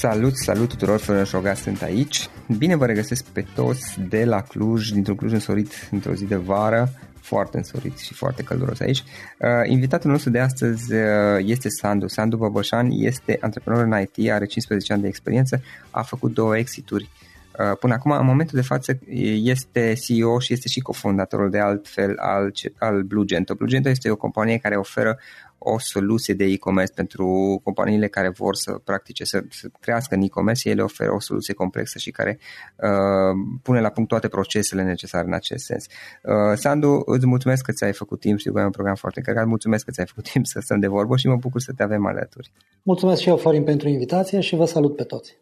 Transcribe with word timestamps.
Salut, 0.00 0.36
salut 0.36 0.68
tuturor, 0.68 0.98
Florin 0.98 1.24
Șoga 1.24 1.54
sunt 1.54 1.82
aici. 1.82 2.28
Bine 2.58 2.76
vă 2.76 2.86
regăsesc 2.86 3.24
pe 3.24 3.44
toți 3.54 4.00
de 4.08 4.24
la 4.24 4.42
Cluj, 4.42 4.88
dintr-un 4.88 5.16
Cluj 5.16 5.32
însorit 5.32 5.88
într-o 5.90 6.14
zi 6.14 6.24
de 6.24 6.36
vară, 6.36 6.92
foarte 7.20 7.56
însorit 7.56 7.98
și 7.98 8.14
foarte 8.14 8.42
călduros 8.42 8.80
aici. 8.80 8.98
Uh, 9.38 9.48
invitatul 9.64 10.10
nostru 10.10 10.30
de 10.30 10.38
astăzi 10.38 10.94
uh, 10.94 11.00
este 11.38 11.68
Sandu. 11.68 12.08
Sandu 12.08 12.36
Băbășan 12.36 12.88
este 12.90 13.38
antreprenor 13.40 13.84
în 13.84 14.00
IT, 14.00 14.30
are 14.30 14.46
15 14.46 14.92
ani 14.92 15.02
de 15.02 15.08
experiență, 15.08 15.62
a 15.90 16.02
făcut 16.02 16.34
două 16.34 16.56
exituri 16.56 17.10
uh, 17.58 17.76
până 17.80 17.94
acum. 17.94 18.10
În 18.10 18.26
momentul 18.26 18.58
de 18.58 18.66
față 18.66 18.98
este 19.42 19.92
CEO 20.06 20.38
și 20.38 20.52
este 20.52 20.68
și 20.68 20.80
cofondatorul 20.80 21.50
de 21.50 21.58
altfel 21.58 22.16
al, 22.18 22.52
al 22.78 23.02
Blugento. 23.02 23.54
Blugento 23.54 23.88
este 23.88 24.10
o 24.10 24.16
companie 24.16 24.58
care 24.58 24.76
oferă 24.76 25.18
o 25.58 25.78
soluție 25.78 26.34
de 26.34 26.44
e-commerce 26.44 26.92
pentru 26.92 27.60
companiile 27.64 28.08
care 28.08 28.28
vor 28.28 28.54
să 28.54 28.72
practice, 28.84 29.24
să, 29.24 29.44
să 29.50 29.68
crească 29.80 30.14
în 30.14 30.22
e-commerce, 30.22 30.68
ele 30.68 30.82
oferă 30.82 31.12
o 31.12 31.20
soluție 31.20 31.54
complexă 31.54 31.98
și 31.98 32.10
care 32.10 32.38
uh, 32.76 33.58
pune 33.62 33.80
la 33.80 33.88
punct 33.88 34.08
toate 34.08 34.28
procesele 34.28 34.82
necesare 34.82 35.26
în 35.26 35.32
acest 35.32 35.64
sens. 35.64 35.86
Uh, 36.22 36.56
Sandu, 36.56 37.02
îți 37.06 37.26
mulțumesc 37.26 37.64
că 37.64 37.72
ți-ai 37.72 37.92
făcut 37.92 38.20
timp, 38.20 38.38
știu 38.38 38.52
că 38.52 38.58
ai 38.58 38.64
un 38.64 38.70
program 38.70 38.94
foarte 38.94 39.18
încărcat, 39.18 39.46
mulțumesc 39.46 39.84
că 39.84 39.90
ți-ai 39.90 40.06
făcut 40.06 40.30
timp 40.30 40.46
să 40.46 40.60
stăm 40.62 40.80
de 40.80 40.86
vorbă 40.86 41.16
și 41.16 41.28
mă 41.28 41.36
bucur 41.36 41.60
să 41.60 41.72
te 41.76 41.82
avem 41.82 42.06
alături. 42.06 42.52
Mulțumesc 42.82 43.20
și 43.20 43.28
eu, 43.28 43.36
Florin, 43.36 43.64
pentru 43.64 43.88
invitație 43.88 44.40
și 44.40 44.56
vă 44.56 44.64
salut 44.64 44.96
pe 44.96 45.04
toți 45.04 45.38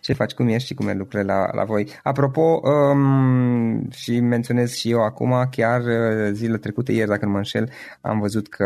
ce 0.00 0.12
faci, 0.12 0.34
cum 0.34 0.48
ești 0.48 0.66
și 0.66 0.74
cum 0.74 0.88
e 0.88 0.94
lucrurile 0.94 1.32
la, 1.32 1.50
la 1.52 1.64
voi. 1.64 1.88
Apropo, 2.02 2.60
um, 2.62 3.90
și 3.90 4.20
menționez 4.20 4.72
și 4.72 4.90
eu 4.90 5.00
acum, 5.00 5.48
chiar 5.50 5.80
uh, 5.80 6.30
zilele 6.32 6.58
trecute, 6.58 6.92
ieri, 6.92 7.08
dacă 7.08 7.24
nu 7.24 7.30
mă 7.30 7.36
înșel, 7.36 7.70
am 8.00 8.20
văzut 8.20 8.48
că, 8.48 8.64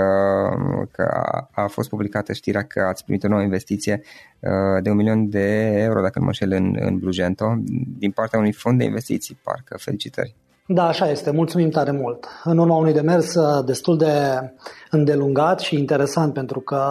că 0.90 1.02
a, 1.02 1.62
a 1.62 1.66
fost 1.66 1.88
publicată 1.88 2.32
știrea 2.32 2.62
că 2.62 2.80
ați 2.80 3.04
primit 3.04 3.24
o 3.24 3.28
nouă 3.28 3.42
investiție 3.42 4.02
uh, 4.40 4.82
de 4.82 4.90
un 4.90 4.96
milion 4.96 5.28
de 5.28 5.72
euro, 5.76 6.00
dacă 6.00 6.18
nu 6.18 6.24
mă 6.24 6.30
înșel, 6.38 6.52
în, 6.52 6.76
în 6.80 6.98
Blugento, 6.98 7.54
din 7.98 8.10
partea 8.10 8.38
unui 8.38 8.52
fond 8.52 8.78
de 8.78 8.84
investiții, 8.84 9.40
parcă. 9.42 9.76
Felicitări! 9.78 10.34
Da, 10.66 10.86
așa 10.86 11.10
este. 11.10 11.30
Mulțumim 11.30 11.70
tare 11.70 11.90
mult. 11.90 12.26
În 12.44 12.58
urma 12.58 12.76
unui 12.76 12.92
demers 12.92 13.34
uh, 13.34 13.64
destul 13.64 13.96
de 13.96 14.12
îndelungat 14.90 15.60
și 15.60 15.78
interesant 15.78 16.32
pentru 16.32 16.60
că 16.60 16.84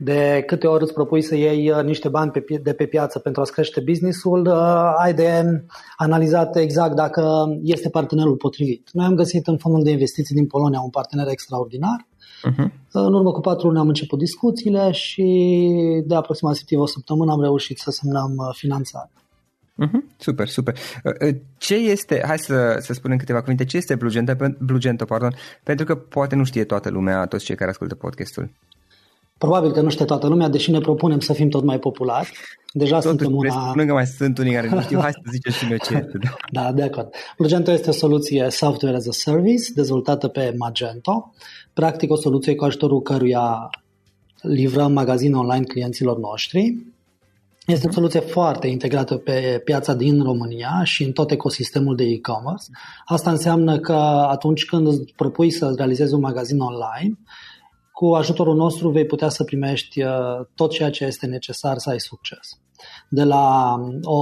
de 0.00 0.42
câte 0.46 0.66
ori 0.66 0.82
îți 0.82 0.92
propui 0.92 1.22
să 1.22 1.36
iei 1.36 1.70
uh, 1.70 1.84
niște 1.84 2.08
bani 2.08 2.30
pe, 2.30 2.44
de 2.62 2.72
pe 2.72 2.86
piață 2.86 3.18
pentru 3.18 3.40
a-ți 3.40 3.52
crește 3.52 3.80
businessul, 3.80 4.46
uh, 4.46 4.94
ai 4.98 5.14
de 5.14 5.42
analizat 5.96 6.56
exact 6.56 6.94
dacă 6.94 7.46
este 7.62 7.88
partenerul 7.88 8.36
potrivit. 8.36 8.88
Noi 8.92 9.06
am 9.06 9.14
găsit 9.14 9.46
în 9.46 9.58
fondul 9.58 9.82
de 9.82 9.90
investiții 9.90 10.34
din 10.34 10.46
Polonia 10.46 10.80
un 10.80 10.90
partener 10.90 11.26
extraordinar. 11.28 12.06
Uh-huh. 12.50 12.72
În 12.92 13.14
urmă 13.14 13.32
cu 13.32 13.40
patru 13.40 13.66
luni 13.66 13.78
am 13.78 13.88
început 13.88 14.18
discuțiile 14.18 14.90
și 14.90 15.24
de 16.06 16.14
aproximativ 16.14 16.78
o 16.78 16.86
săptămână 16.86 17.32
am 17.32 17.40
reușit 17.40 17.78
să 17.78 17.90
semnăm 17.90 18.34
uh, 18.36 18.54
finanțare. 18.56 19.10
Uh-huh, 19.86 20.16
super, 20.18 20.48
super. 20.48 20.74
Uh, 21.04 21.28
uh, 21.28 21.36
ce 21.56 21.74
este, 21.74 22.22
hai 22.26 22.38
să, 22.38 22.76
să 22.80 22.92
spunem 22.92 23.16
câteva 23.16 23.40
cuvinte, 23.40 23.64
ce 23.64 23.76
este 23.76 23.94
Blugento, 23.94 24.32
Blugento 24.58 25.04
pardon, 25.04 25.34
pentru 25.62 25.84
că 25.84 25.94
poate 25.94 26.34
nu 26.34 26.44
știe 26.44 26.64
toată 26.64 26.90
lumea, 26.90 27.26
toți 27.26 27.44
cei 27.44 27.56
care 27.56 27.70
ascultă 27.70 27.94
podcastul. 27.94 28.50
Probabil 29.38 29.72
că 29.72 29.80
nu 29.80 29.90
știe 29.90 30.04
toată 30.04 30.26
lumea, 30.26 30.48
deși 30.48 30.70
ne 30.70 30.78
propunem 30.78 31.20
să 31.20 31.32
fim 31.32 31.48
tot 31.48 31.64
mai 31.64 31.78
populari. 31.78 32.32
Deja 32.72 32.98
Totuși, 32.98 33.08
suntem 33.08 33.36
una... 33.36 33.72
Lângă 33.74 33.92
mai 33.92 34.06
sunt 34.06 34.38
unii 34.38 34.52
care 34.52 34.68
nu 34.68 34.80
știu, 34.80 35.00
hai 35.00 35.12
să 35.12 35.30
zicem 35.30 35.52
și 35.52 35.66
noi 35.68 35.78
ce 35.78 35.94
este. 35.94 36.18
Da, 36.22 36.62
da 36.62 36.72
de 36.72 36.82
acord. 36.82 37.14
Blugento 37.38 37.70
este 37.70 37.88
o 37.88 37.92
soluție 37.92 38.46
software 38.50 38.96
as 38.96 39.06
a 39.06 39.12
service 39.12 39.72
dezvoltată 39.74 40.28
pe 40.28 40.54
Magento. 40.58 41.32
Practic 41.72 42.10
o 42.10 42.16
soluție 42.16 42.54
cu 42.54 42.64
ajutorul 42.64 43.02
căruia 43.02 43.70
livrăm 44.40 44.92
magazine 44.92 45.36
online 45.36 45.64
clienților 45.64 46.18
noștri 46.18 46.76
este 47.72 47.88
o 47.88 47.92
soluție 47.92 48.20
foarte 48.20 48.66
integrată 48.66 49.16
pe 49.16 49.60
piața 49.64 49.94
din 49.94 50.22
România 50.22 50.80
și 50.84 51.04
în 51.04 51.12
tot 51.12 51.30
ecosistemul 51.30 51.96
de 51.96 52.04
e-commerce. 52.04 52.64
Asta 53.04 53.30
înseamnă 53.30 53.78
că 53.78 53.92
atunci 54.28 54.64
când 54.64 54.86
îți 54.86 55.12
propui 55.16 55.50
să 55.50 55.72
realizezi 55.76 56.14
un 56.14 56.20
magazin 56.20 56.58
online, 56.60 57.18
cu 57.98 58.06
ajutorul 58.06 58.54
nostru 58.54 58.90
vei 58.90 59.06
putea 59.06 59.28
să 59.28 59.44
primești 59.44 60.02
uh, 60.02 60.10
tot 60.54 60.70
ceea 60.70 60.90
ce 60.90 61.04
este 61.04 61.26
necesar 61.26 61.78
să 61.78 61.90
ai 61.90 62.00
succes. 62.00 62.60
De 63.08 63.24
la 63.24 63.74
um, 63.74 63.98
o, 64.02 64.16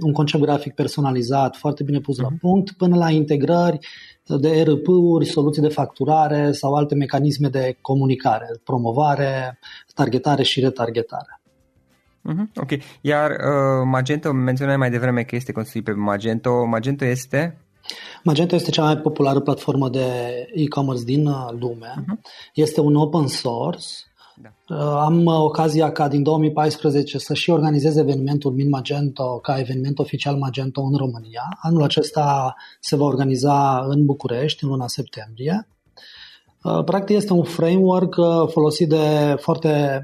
un 0.00 0.12
concept 0.12 0.42
grafic 0.42 0.74
personalizat, 0.74 1.56
foarte 1.56 1.82
bine 1.82 2.00
pus 2.00 2.18
la 2.18 2.28
mhm. 2.28 2.38
punct, 2.38 2.72
până 2.72 2.96
la 2.96 3.10
integrări 3.10 3.78
de 4.40 4.48
ERP-uri, 4.48 5.26
soluții 5.26 5.62
de 5.62 5.68
facturare 5.68 6.52
sau 6.52 6.74
alte 6.74 6.94
mecanisme 6.94 7.48
de 7.48 7.78
comunicare, 7.80 8.46
promovare, 8.64 9.58
targetare 9.94 10.42
și 10.42 10.60
retargetare. 10.60 11.40
Mm-hmm, 12.30 12.62
ok. 12.62 12.70
Iar 13.00 13.30
uh, 13.30 13.86
Magento, 13.90 14.32
menționai 14.32 14.76
mai 14.76 14.90
devreme 14.90 15.22
că 15.22 15.36
este 15.36 15.52
construit 15.52 15.84
pe 15.84 15.92
Magento. 15.92 16.64
Magento 16.64 17.04
este? 17.04 17.61
Magento 18.22 18.54
este 18.54 18.70
cea 18.70 18.82
mai 18.82 18.98
populară 18.98 19.40
platformă 19.40 19.88
de 19.88 20.06
e-commerce 20.54 21.04
din 21.04 21.26
uh, 21.26 21.48
lume. 21.58 21.94
Uh-huh. 21.96 22.20
Este 22.54 22.80
un 22.80 22.94
open 22.94 23.26
source. 23.26 23.86
Da. 24.36 24.74
Uh, 24.76 24.96
am 24.98 25.24
uh, 25.24 25.34
ocazia 25.38 25.92
ca 25.92 26.08
din 26.08 26.22
2014 26.22 27.18
să 27.18 27.34
și 27.34 27.50
organizez 27.50 27.96
evenimentul 27.96 28.52
Min 28.52 28.68
Magento 28.68 29.38
ca 29.38 29.58
eveniment 29.58 29.98
oficial 29.98 30.36
Magento 30.36 30.80
în 30.80 30.96
România. 30.96 31.58
Anul 31.60 31.82
acesta 31.82 32.54
se 32.80 32.96
va 32.96 33.04
organiza 33.04 33.84
în 33.88 34.04
București 34.04 34.64
în 34.64 34.70
luna 34.70 34.88
septembrie. 34.88 35.66
Practic 36.84 37.16
este 37.16 37.32
un 37.32 37.42
framework 37.42 38.14
folosit 38.50 38.88
de 38.88 39.34
foarte 39.38 40.02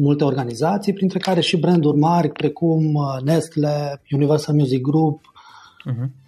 multe 0.00 0.24
organizații, 0.24 0.92
printre 0.92 1.18
care 1.18 1.40
și 1.40 1.56
branduri 1.56 1.98
mari 1.98 2.28
precum 2.28 2.94
uh, 2.94 3.16
Nestle, 3.24 4.02
Universal 4.10 4.54
Music 4.54 4.80
Group. 4.80 5.20
Uh-huh. 5.90 6.19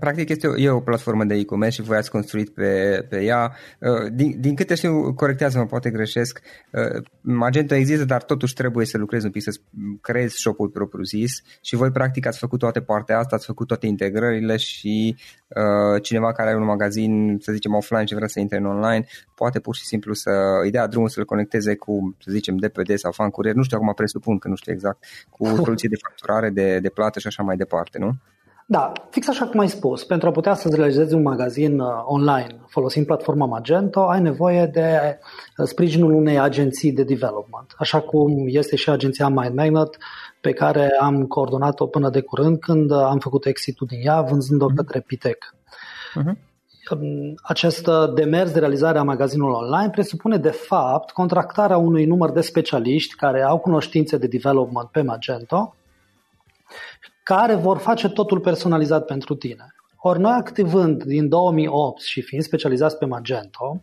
Practic 0.00 0.28
este 0.28 0.46
o, 0.46 0.56
e 0.56 0.70
o 0.70 0.80
platformă 0.80 1.24
de 1.24 1.34
e-commerce 1.34 1.80
și 1.80 1.88
voi 1.88 1.96
ați 1.96 2.10
construit 2.10 2.48
pe, 2.48 3.04
pe 3.08 3.22
ea. 3.22 3.56
Uh, 3.78 4.12
din, 4.12 4.40
din 4.40 4.54
câte 4.54 4.74
știu, 4.74 5.14
corectează-mă, 5.14 5.66
poate 5.66 5.90
greșesc, 5.90 6.40
uh, 6.72 7.02
Magento 7.20 7.74
există, 7.74 8.04
dar 8.04 8.22
totuși 8.22 8.54
trebuie 8.54 8.86
să 8.86 8.98
lucrezi 8.98 9.24
un 9.24 9.30
pic, 9.30 9.42
să 9.42 9.60
creezi 10.00 10.36
shop-ul 10.36 10.68
propriu-zis 10.68 11.42
și 11.60 11.76
voi 11.76 11.90
practic 11.90 12.26
ați 12.26 12.38
făcut 12.38 12.58
toate 12.58 12.80
partea 12.80 13.18
asta, 13.18 13.36
ați 13.36 13.46
făcut 13.46 13.66
toate 13.66 13.86
integrările 13.86 14.56
și 14.56 15.16
uh, 15.48 16.02
cineva 16.02 16.32
care 16.32 16.48
are 16.48 16.58
un 16.58 16.64
magazin, 16.64 17.38
să 17.40 17.52
zicem 17.52 17.74
offline 17.74 18.04
și 18.04 18.14
vrea 18.14 18.28
să 18.28 18.40
intre 18.40 18.58
în 18.58 18.66
online, 18.66 19.06
poate 19.34 19.60
pur 19.60 19.74
și 19.74 19.84
simplu 19.84 20.12
să 20.12 20.30
îi 20.62 20.70
dea 20.70 20.86
drumul 20.86 21.08
să-l 21.08 21.24
conecteze 21.24 21.76
cu, 21.76 22.16
să 22.18 22.30
zicem, 22.30 22.56
DPD 22.56 22.98
sau 22.98 23.12
fan 23.12 23.30
curier, 23.30 23.54
nu 23.54 23.62
știu 23.62 23.76
acum 23.76 23.92
presupun 23.94 24.38
că 24.38 24.48
nu 24.48 24.54
știu 24.54 24.72
exact, 24.72 25.04
cu 25.30 25.46
soluții 25.64 25.88
de 25.88 25.96
facturare, 26.06 26.50
de, 26.50 26.78
de 26.78 26.88
plată 26.88 27.18
și 27.18 27.26
așa 27.26 27.42
mai 27.42 27.56
departe, 27.56 27.98
nu? 27.98 28.16
Da, 28.70 28.92
fix 29.10 29.28
așa 29.28 29.46
cum 29.46 29.60
ai 29.60 29.68
spus, 29.68 30.04
pentru 30.04 30.28
a 30.28 30.30
putea 30.30 30.54
să 30.54 30.68
realizezi 30.74 31.14
un 31.14 31.22
magazin 31.22 31.80
uh, 31.80 31.88
online 32.04 32.60
folosind 32.66 33.06
platforma 33.06 33.46
Magento, 33.46 34.00
ai 34.00 34.20
nevoie 34.20 34.66
de 34.66 35.18
uh, 35.56 35.66
sprijinul 35.66 36.12
unei 36.12 36.38
agenții 36.38 36.92
de 36.92 37.02
development, 37.02 37.74
așa 37.78 38.00
cum 38.00 38.44
este 38.46 38.76
și 38.76 38.90
agenția 38.90 39.28
Mind 39.28 39.54
Magnet, 39.54 39.96
pe 40.40 40.52
care 40.52 40.90
am 41.00 41.26
coordonat-o 41.26 41.86
până 41.86 42.10
de 42.10 42.20
curând 42.20 42.58
când 42.58 42.90
uh, 42.90 42.96
am 42.96 43.18
făcut 43.18 43.46
exit-ul 43.46 43.86
din 43.86 44.06
ea, 44.06 44.20
vânzând-o 44.20 44.66
uh-huh. 44.70 44.76
către 44.76 45.00
Pitec. 45.00 45.54
Uh-huh. 46.20 46.46
Acest 47.42 47.88
demers 48.14 48.50
de 48.50 48.58
realizare 48.58 48.98
a 48.98 49.02
magazinului 49.02 49.54
online 49.54 49.90
presupune 49.90 50.36
de 50.36 50.50
fapt 50.50 51.10
contractarea 51.10 51.76
unui 51.76 52.04
număr 52.04 52.30
de 52.30 52.40
specialiști 52.40 53.14
care 53.14 53.42
au 53.42 53.58
cunoștințe 53.58 54.16
de 54.16 54.26
development 54.26 54.88
pe 54.88 55.02
Magento 55.02 55.74
care 57.34 57.54
vor 57.54 57.78
face 57.78 58.08
totul 58.08 58.40
personalizat 58.40 59.04
pentru 59.04 59.34
tine. 59.34 59.74
Ori 59.96 60.20
noi 60.20 60.32
activând 60.32 61.02
din 61.02 61.28
2008 61.28 62.00
și 62.00 62.22
fiind 62.22 62.44
specializați 62.44 62.98
pe 62.98 63.04
Magento, 63.04 63.82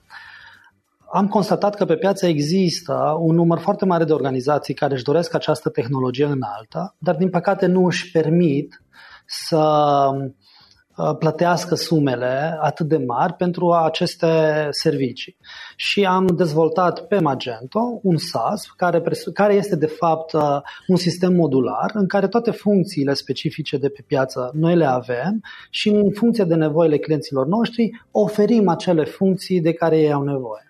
am 1.11 1.27
constatat 1.27 1.75
că 1.75 1.85
pe 1.85 1.95
piață 1.95 2.27
există 2.27 3.15
un 3.19 3.35
număr 3.35 3.59
foarte 3.59 3.85
mare 3.85 4.03
de 4.03 4.13
organizații 4.13 4.73
care 4.73 4.93
își 4.93 5.03
doresc 5.03 5.33
această 5.33 5.69
tehnologie 5.69 6.25
înaltă, 6.25 6.95
dar 6.97 7.15
din 7.15 7.29
păcate 7.29 7.65
nu 7.65 7.85
își 7.85 8.11
permit 8.11 8.81
să 9.25 9.57
Uh, 10.95 11.15
plătească 11.19 11.75
sumele 11.75 12.57
atât 12.61 12.87
de 12.87 12.97
mari 12.97 13.33
pentru 13.33 13.71
aceste 13.71 14.67
servicii. 14.69 15.37
Și 15.75 16.05
am 16.05 16.25
dezvoltat 16.25 17.07
pe 17.07 17.19
Magento 17.19 17.99
un 18.01 18.17
SaaS 18.17 18.73
care, 18.77 19.03
care 19.33 19.53
este 19.53 19.75
de 19.75 19.85
fapt 19.85 20.33
uh, 20.33 20.41
un 20.87 20.95
sistem 20.95 21.33
modular 21.33 21.91
în 21.93 22.07
care 22.07 22.27
toate 22.27 22.51
funcțiile 22.51 23.13
specifice 23.13 23.77
de 23.77 23.89
pe 23.89 24.03
piață 24.07 24.51
noi 24.53 24.75
le 24.75 24.85
avem 24.85 25.41
și 25.69 25.89
în 25.89 26.11
funcție 26.11 26.43
de 26.43 26.55
nevoile 26.55 26.97
clienților 26.97 27.47
noștri 27.47 28.05
oferim 28.11 28.67
acele 28.67 29.03
funcții 29.03 29.61
de 29.61 29.73
care 29.73 29.99
ei 29.99 30.11
au 30.11 30.23
nevoie. 30.23 30.65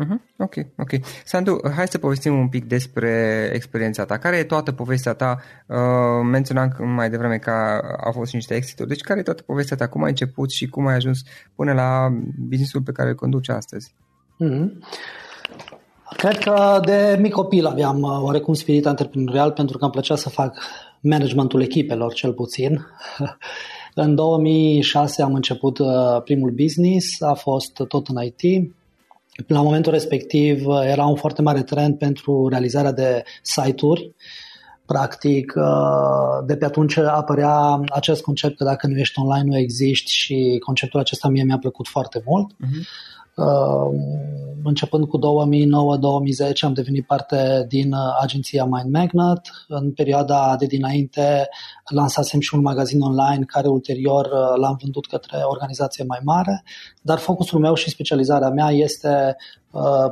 Uh-huh. 0.00 0.20
Ok, 0.36 0.54
ok. 0.76 0.90
Sandu, 1.24 1.60
hai 1.74 1.88
să 1.88 1.98
povestim 1.98 2.38
un 2.38 2.48
pic 2.48 2.64
despre 2.64 3.50
experiența 3.52 4.04
ta. 4.04 4.18
Care 4.18 4.36
e 4.36 4.44
toată 4.44 4.72
povestea 4.72 5.12
ta? 5.12 5.40
Uh, 5.66 5.76
menționam 6.30 6.76
mai 6.78 7.10
devreme 7.10 7.38
că 7.38 7.50
au 8.04 8.12
fost 8.12 8.32
niște 8.32 8.54
exituri. 8.54 8.88
Deci 8.88 9.00
care 9.00 9.20
e 9.20 9.22
toată 9.22 9.42
povestea 9.42 9.76
ta? 9.76 9.88
Cum 9.88 10.02
ai 10.02 10.08
început 10.08 10.50
și 10.50 10.68
cum 10.68 10.86
ai 10.86 10.94
ajuns 10.94 11.22
până 11.54 11.72
la 11.72 12.08
businessul 12.38 12.82
pe 12.82 12.92
care 12.92 13.08
îl 13.08 13.14
conduci 13.14 13.48
astăzi? 13.48 13.94
Uh-huh. 14.44 14.68
Cred 16.16 16.38
că 16.38 16.80
de 16.84 17.16
mic 17.20 17.32
copil 17.32 17.66
aveam 17.66 18.02
uh, 18.02 18.18
oarecum 18.22 18.54
spirit 18.54 18.86
antreprenorial 18.86 19.52
pentru 19.52 19.78
că 19.78 19.84
îmi 19.84 19.92
plăcea 19.92 20.16
să 20.16 20.28
fac 20.28 20.58
managementul 21.00 21.62
echipelor, 21.62 22.12
cel 22.12 22.32
puțin. 22.32 22.86
În 23.94 24.14
2006 24.14 25.22
am 25.22 25.34
început 25.34 25.78
uh, 25.78 26.22
primul 26.24 26.50
business, 26.50 27.20
a 27.20 27.34
fost 27.34 27.82
tot 27.88 28.08
în 28.08 28.16
IT, 28.24 28.72
la 29.46 29.62
momentul 29.62 29.92
respectiv 29.92 30.66
era 30.66 31.04
un 31.04 31.16
foarte 31.16 31.42
mare 31.42 31.62
trend 31.62 31.98
pentru 31.98 32.48
realizarea 32.48 32.92
de 32.92 33.22
site-uri. 33.42 34.14
Practic, 34.86 35.52
uh, 35.56 36.46
de 36.46 36.56
pe 36.56 36.64
atunci 36.64 36.96
apărea 36.96 37.80
acest 37.88 38.22
concept 38.22 38.56
că 38.56 38.64
dacă 38.64 38.86
nu 38.86 38.98
ești 38.98 39.18
online 39.20 39.44
nu 39.44 39.58
existi 39.58 40.12
și 40.12 40.56
conceptul 40.64 41.00
acesta 41.00 41.28
mie 41.28 41.42
mi-a 41.42 41.58
plăcut 41.58 41.88
foarte 41.88 42.22
mult. 42.26 42.52
Uh-huh. 42.52 42.86
Uh, 43.40 43.90
începând 44.64 45.06
cu 45.06 45.18
2009-2010 45.18 45.22
am 46.60 46.72
devenit 46.72 47.06
parte 47.06 47.64
din 47.68 47.92
uh, 47.92 47.98
agenția 48.20 48.64
Mind 48.64 48.92
Magnet. 48.92 49.40
În 49.68 49.92
perioada 49.92 50.56
de 50.58 50.66
dinainte 50.66 51.48
lansasem 51.94 52.40
și 52.40 52.54
un 52.54 52.60
magazin 52.60 53.00
online 53.00 53.44
care 53.46 53.68
ulterior 53.68 54.24
uh, 54.24 54.60
l-am 54.60 54.76
vândut 54.80 55.06
către 55.06 55.36
o 55.42 55.50
organizație 55.50 56.04
mai 56.04 56.18
mare, 56.24 56.62
dar 57.02 57.18
focusul 57.18 57.60
meu 57.60 57.74
și 57.74 57.90
specializarea 57.90 58.48
mea 58.48 58.70
este 58.70 59.36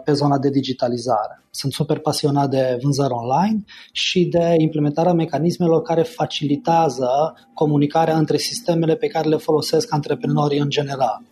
pe 0.05 0.13
zona 0.13 0.39
de 0.39 0.51
digitalizare. 0.51 1.43
Sunt 1.51 1.73
super 1.73 1.99
pasionat 1.99 2.51
de 2.51 2.79
vânzări 2.83 3.13
online 3.13 3.65
și 3.93 4.25
de 4.25 4.55
implementarea 4.59 5.13
mecanismelor 5.13 5.83
care 5.83 6.03
facilitează 6.03 7.35
comunicarea 7.55 8.17
între 8.17 8.37
sistemele 8.37 8.95
pe 8.95 9.07
care 9.07 9.29
le 9.29 9.37
folosesc 9.37 9.93
antreprenorii 9.93 10.59
în 10.59 10.69
general. 10.69 11.23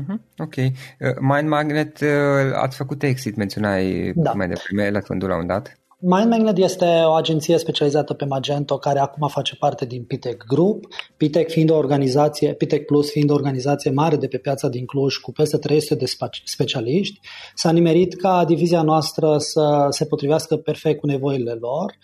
Uh-huh. 0.00 0.18
Ok. 0.38 0.56
Uh, 0.56 0.72
Mind 1.20 1.48
Magnet, 1.48 2.00
uh, 2.00 2.08
ați 2.54 2.76
făcut 2.76 3.02
exit, 3.02 3.36
menționai 3.36 4.12
da. 4.14 4.32
mai 4.32 4.48
devreme, 4.48 4.90
la 4.90 5.00
fondul 5.00 5.28
la 5.28 5.36
un 5.36 5.46
dat. 5.46 5.78
Mind 6.06 6.28
Magnet 6.28 6.58
este 6.58 6.84
o 6.84 7.12
agenție 7.12 7.58
specializată 7.58 8.14
pe 8.14 8.24
Magento 8.24 8.78
care 8.78 8.98
acum 8.98 9.28
face 9.28 9.56
parte 9.56 9.84
din 9.84 10.04
Pitec 10.04 10.44
Group. 10.46 10.84
Pitec 11.16 11.50
fiind 11.50 11.70
o 11.70 11.76
organizație, 11.76 12.54
Pitec 12.54 12.84
Plus 12.84 13.10
fiind 13.10 13.30
o 13.30 13.34
organizație 13.34 13.90
mare 13.90 14.16
de 14.16 14.26
pe 14.26 14.38
piața 14.38 14.68
din 14.68 14.84
Cluj 14.84 15.16
cu 15.16 15.32
peste 15.32 15.56
300 15.56 15.94
de 15.94 16.04
specialiști, 16.44 17.20
s-a 17.54 17.70
nimerit 17.70 18.14
ca 18.14 18.44
divizia 18.44 18.82
noastră 18.82 19.38
să 19.38 19.86
se 19.90 20.04
potrivească 20.04 20.56
perfect 20.56 21.00
cu 21.00 21.06
nevoile 21.06 21.52
lor. 21.52 21.94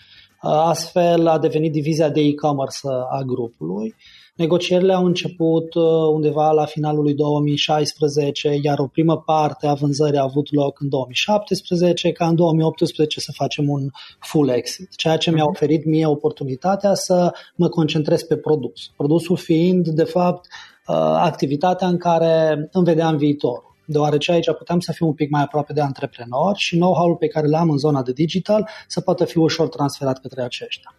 Uh, 0.42 0.50
astfel 0.50 1.26
a 1.26 1.38
devenit 1.38 1.72
divizia 1.72 2.08
de 2.08 2.20
e-commerce 2.20 2.78
a 3.10 3.22
grupului 3.22 3.94
Negocierile 4.40 4.92
au 4.92 5.04
început 5.04 5.74
uh, 5.74 5.82
undeva 6.12 6.50
la 6.50 6.64
finalul 6.64 7.02
lui 7.02 7.14
2016, 7.14 8.58
iar 8.62 8.78
o 8.78 8.86
primă 8.86 9.18
parte 9.18 9.66
a 9.66 9.74
vânzării 9.74 10.18
a 10.18 10.22
avut 10.22 10.52
loc 10.52 10.80
în 10.80 10.88
2017, 10.88 12.12
ca 12.12 12.26
în 12.26 12.34
2018 12.34 13.20
să 13.20 13.32
facem 13.34 13.68
un 13.68 13.88
full 14.18 14.48
exit, 14.48 14.96
ceea 14.96 15.16
ce 15.16 15.30
mi-a 15.30 15.42
mhm. 15.42 15.50
oferit 15.50 15.84
mie 15.84 16.06
oportunitatea 16.06 16.94
să 16.94 17.32
mă 17.56 17.68
concentrez 17.68 18.22
pe 18.22 18.36
produs. 18.36 18.90
Produsul 18.96 19.36
fiind, 19.36 19.88
de 19.88 20.04
fapt, 20.04 20.46
uh, 20.86 20.94
activitatea 21.16 21.86
în 21.86 21.96
care 21.96 22.68
îmi 22.72 22.84
vedeam 22.84 23.16
viitor 23.16 23.62
deoarece 23.84 24.32
aici 24.32 24.52
puteam 24.58 24.80
să 24.80 24.92
fiu 24.92 25.06
un 25.06 25.14
pic 25.14 25.30
mai 25.30 25.42
aproape 25.42 25.72
de 25.72 25.80
antreprenori 25.80 26.58
și 26.58 26.76
know-how-ul 26.76 27.16
pe 27.16 27.26
care 27.26 27.46
l-am 27.46 27.70
în 27.70 27.78
zona 27.78 28.02
de 28.02 28.12
digital 28.12 28.68
să 28.86 29.00
poată 29.00 29.24
fi 29.24 29.38
ușor 29.38 29.68
transferat 29.68 30.20
către 30.20 30.42
aceștia. 30.42 30.94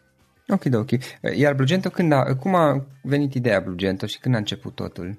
Ok, 0.51 0.61
ok. 0.73 0.89
Iar 1.35 1.53
Blugento, 1.53 1.89
când 1.89 2.11
a, 2.11 2.35
cum 2.39 2.55
a 2.55 2.85
venit 3.03 3.33
ideea 3.33 3.59
Blugento 3.59 4.05
și 4.05 4.19
când 4.19 4.35
a 4.35 4.37
început 4.37 4.75
totul? 4.75 5.17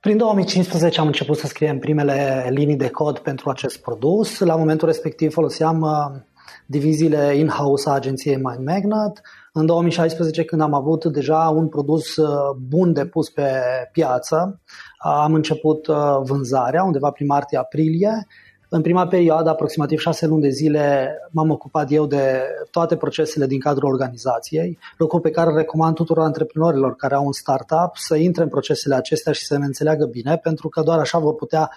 Prin 0.00 0.16
2015 0.16 1.00
am 1.00 1.06
început 1.06 1.36
să 1.36 1.46
scriem 1.46 1.78
primele 1.78 2.46
linii 2.50 2.76
de 2.76 2.90
cod 2.90 3.18
pentru 3.18 3.50
acest 3.50 3.80
produs. 3.80 4.38
La 4.38 4.56
momentul 4.56 4.88
respectiv 4.88 5.32
foloseam 5.32 5.80
uh, 5.80 6.20
diviziile 6.66 7.36
in-house 7.36 7.88
a 7.88 7.92
agenției 7.92 8.34
Mind 8.34 8.66
Magnet. 8.66 9.20
În 9.52 9.66
2016, 9.66 10.44
când 10.44 10.60
am 10.60 10.74
avut 10.74 11.04
deja 11.04 11.52
un 11.54 11.68
produs 11.68 12.16
uh, 12.16 12.56
bun 12.68 12.92
de 12.92 13.06
pus 13.06 13.30
pe 13.30 13.50
piață, 13.92 14.60
am 14.98 15.34
început 15.34 15.86
uh, 15.86 16.16
vânzarea 16.22 16.84
undeva 16.84 17.10
prin 17.10 17.26
martie-aprilie 17.26 18.26
în 18.68 18.82
prima 18.82 19.06
perioadă, 19.06 19.50
aproximativ 19.50 19.98
șase 19.98 20.26
luni 20.26 20.42
de 20.42 20.48
zile, 20.48 21.16
m-am 21.30 21.50
ocupat 21.50 21.92
eu 21.92 22.06
de 22.06 22.42
toate 22.70 22.96
procesele 22.96 23.46
din 23.46 23.60
cadrul 23.60 23.90
organizației, 23.90 24.78
lucru 24.98 25.20
pe 25.20 25.30
care 25.30 25.54
recomand 25.54 25.94
tuturor 25.94 26.24
antreprenorilor 26.24 26.96
care 26.96 27.14
au 27.14 27.24
un 27.24 27.32
startup 27.32 27.90
să 27.94 28.16
intre 28.16 28.42
în 28.42 28.48
procesele 28.48 28.94
acestea 28.94 29.32
și 29.32 29.44
să 29.44 29.58
ne 29.58 29.64
înțeleagă 29.64 30.04
bine, 30.04 30.36
pentru 30.36 30.68
că 30.68 30.80
doar 30.82 30.98
așa 30.98 31.18
vor 31.18 31.34
putea 31.34 31.70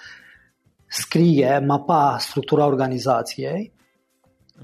scrie, 0.87 1.63
mapa 1.67 2.15
structura 2.19 2.65
organizației. 2.65 3.73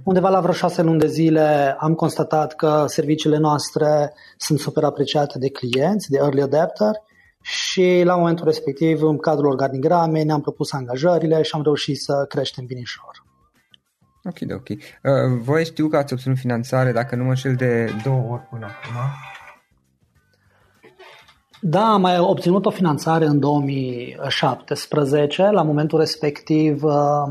Undeva 0.04 0.30
la 0.30 0.40
vreo 0.40 0.54
șase 0.54 0.82
luni 0.82 1.00
de 1.00 1.08
zile 1.08 1.76
am 1.80 1.94
constatat 1.94 2.56
că 2.56 2.86
serviciile 2.88 3.38
noastre 3.38 4.14
sunt 4.38 4.60
super 4.60 4.84
apreciate 4.84 5.40
de 5.40 5.50
clienți, 5.50 6.10
de 6.10 6.18
early 6.18 6.42
adapter 6.42 6.92
și 7.46 8.02
la 8.04 8.16
momentul 8.16 8.46
respectiv, 8.46 9.02
în 9.02 9.18
cadrul 9.18 9.50
organigramei, 9.50 10.24
ne-am 10.24 10.42
propus 10.42 10.72
angajările 10.72 11.42
și 11.42 11.52
am 11.54 11.64
reușit 11.64 12.02
să 12.02 12.26
creștem 12.30 12.66
binișor. 12.66 13.24
Ok, 14.24 14.38
ok. 14.54 14.70
Uh, 14.70 14.78
voi 15.44 15.66
știu 15.66 15.88
că 15.88 15.98
ați 15.98 16.14
obținut 16.14 16.38
finanțare, 16.38 16.92
dacă 16.92 17.16
nu 17.16 17.24
mă 17.24 17.30
înșel, 17.30 17.56
de 17.56 17.92
două 18.04 18.32
ori 18.32 18.48
până 18.50 18.66
acum. 18.66 18.96
Da, 21.62 21.94
am 21.94 22.02
mai 22.02 22.20
obținut 22.20 22.66
o 22.66 22.70
finanțare 22.70 23.26
în 23.26 23.40
2017. 23.40 25.50
La 25.50 25.62
momentul 25.62 26.00
respectiv, 26.00 26.84
uh, 26.84 27.28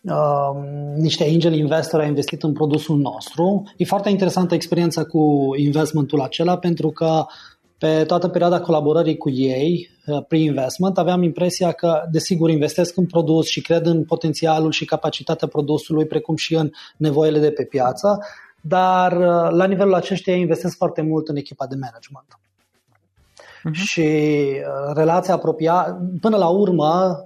uh, 0.00 0.50
niște 0.96 1.24
angel 1.24 1.54
investor 1.54 2.00
au 2.00 2.06
investit 2.06 2.42
în 2.42 2.52
produsul 2.52 2.98
nostru. 2.98 3.72
E 3.76 3.84
foarte 3.84 4.10
interesantă 4.10 4.54
experiența 4.54 5.04
cu 5.04 5.50
investmentul 5.56 6.20
acela 6.20 6.58
pentru 6.58 6.90
că 6.90 7.24
pe 7.78 8.04
toată 8.04 8.28
perioada 8.28 8.60
colaborării 8.60 9.16
cu 9.16 9.30
ei, 9.30 9.90
uh, 10.06 10.24
pre-investment, 10.28 10.98
aveam 10.98 11.22
impresia 11.22 11.72
că, 11.72 12.02
desigur, 12.10 12.50
investesc 12.50 12.96
în 12.96 13.06
produs 13.06 13.46
și 13.46 13.60
cred 13.60 13.86
în 13.86 14.04
potențialul 14.04 14.70
și 14.70 14.84
capacitatea 14.84 15.48
produsului, 15.48 16.06
precum 16.06 16.36
și 16.36 16.54
în 16.54 16.70
nevoile 16.96 17.38
de 17.38 17.50
pe 17.50 17.64
piață, 17.64 18.18
dar 18.60 19.12
uh, 19.12 19.50
la 19.50 19.64
nivelul 19.64 19.94
acestuia 19.94 20.36
investesc 20.36 20.76
foarte 20.76 21.02
mult 21.02 21.28
în 21.28 21.36
echipa 21.36 21.66
de 21.66 21.76
management. 21.80 22.26
Uh-huh. 23.58 23.72
Și 23.72 24.00
uh, 24.00 24.94
relația 24.94 25.34
apropiată, 25.34 26.10
până 26.20 26.36
la 26.36 26.48
urmă 26.48 27.24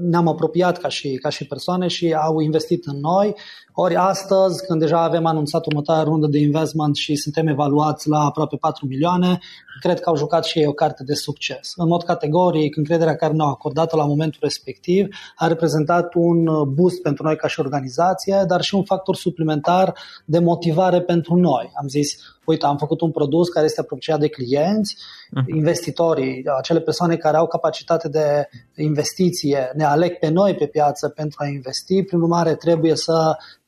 ne-am 0.00 0.28
apropiat 0.28 0.78
ca 0.78 0.88
și, 0.88 1.14
ca 1.14 1.28
și 1.28 1.46
persoane 1.46 1.86
și 1.86 2.12
au 2.12 2.40
investit 2.40 2.86
în 2.86 3.00
noi 3.00 3.34
ori 3.72 3.96
astăzi, 3.96 4.66
când 4.66 4.80
deja 4.80 5.02
avem 5.02 5.26
anunțat 5.26 5.66
următoarea 5.66 6.02
rundă 6.02 6.26
de 6.26 6.38
investment 6.38 6.96
și 6.96 7.16
suntem 7.16 7.46
evaluați 7.46 8.08
la 8.08 8.18
aproape 8.18 8.56
4 8.56 8.86
milioane, 8.86 9.38
cred 9.80 10.00
că 10.00 10.08
au 10.08 10.16
jucat 10.16 10.44
și 10.44 10.58
ei 10.58 10.66
o 10.66 10.72
carte 10.72 11.02
de 11.04 11.14
succes. 11.14 11.72
În 11.76 11.88
mod 11.88 12.02
categoric, 12.02 12.76
încrederea 12.76 13.16
care 13.16 13.32
ne-au 13.32 13.48
acordat-o 13.48 13.96
la 13.96 14.06
momentul 14.06 14.40
respectiv 14.42 15.06
a 15.36 15.46
reprezentat 15.46 16.14
un 16.14 16.44
boost 16.74 17.02
pentru 17.02 17.24
noi 17.24 17.36
ca 17.36 17.48
și 17.48 17.60
organizație, 17.60 18.44
dar 18.46 18.60
și 18.60 18.74
un 18.74 18.84
factor 18.84 19.16
suplimentar 19.16 19.94
de 20.24 20.38
motivare 20.38 21.00
pentru 21.00 21.36
noi. 21.36 21.70
Am 21.74 21.88
zis, 21.88 22.16
uite, 22.44 22.66
am 22.66 22.76
făcut 22.76 23.00
un 23.00 23.10
produs 23.10 23.48
care 23.48 23.64
este 23.64 23.80
apropiat 23.80 24.20
de 24.20 24.28
clienți, 24.28 24.96
mhm. 25.30 25.56
investitorii, 25.56 26.42
acele 26.58 26.80
persoane 26.80 27.16
care 27.16 27.36
au 27.36 27.46
capacitate 27.46 28.08
de 28.08 28.48
investiție, 28.76 29.70
ne 29.74 29.84
aleg 29.84 30.18
pe 30.18 30.28
noi 30.28 30.54
pe 30.54 30.66
piață 30.66 31.08
pentru 31.08 31.36
a 31.42 31.46
investi, 31.46 32.02
prin 32.02 32.20
urmare 32.20 32.54
trebuie 32.54 32.96
să 32.96 33.12
um, 33.12 33.61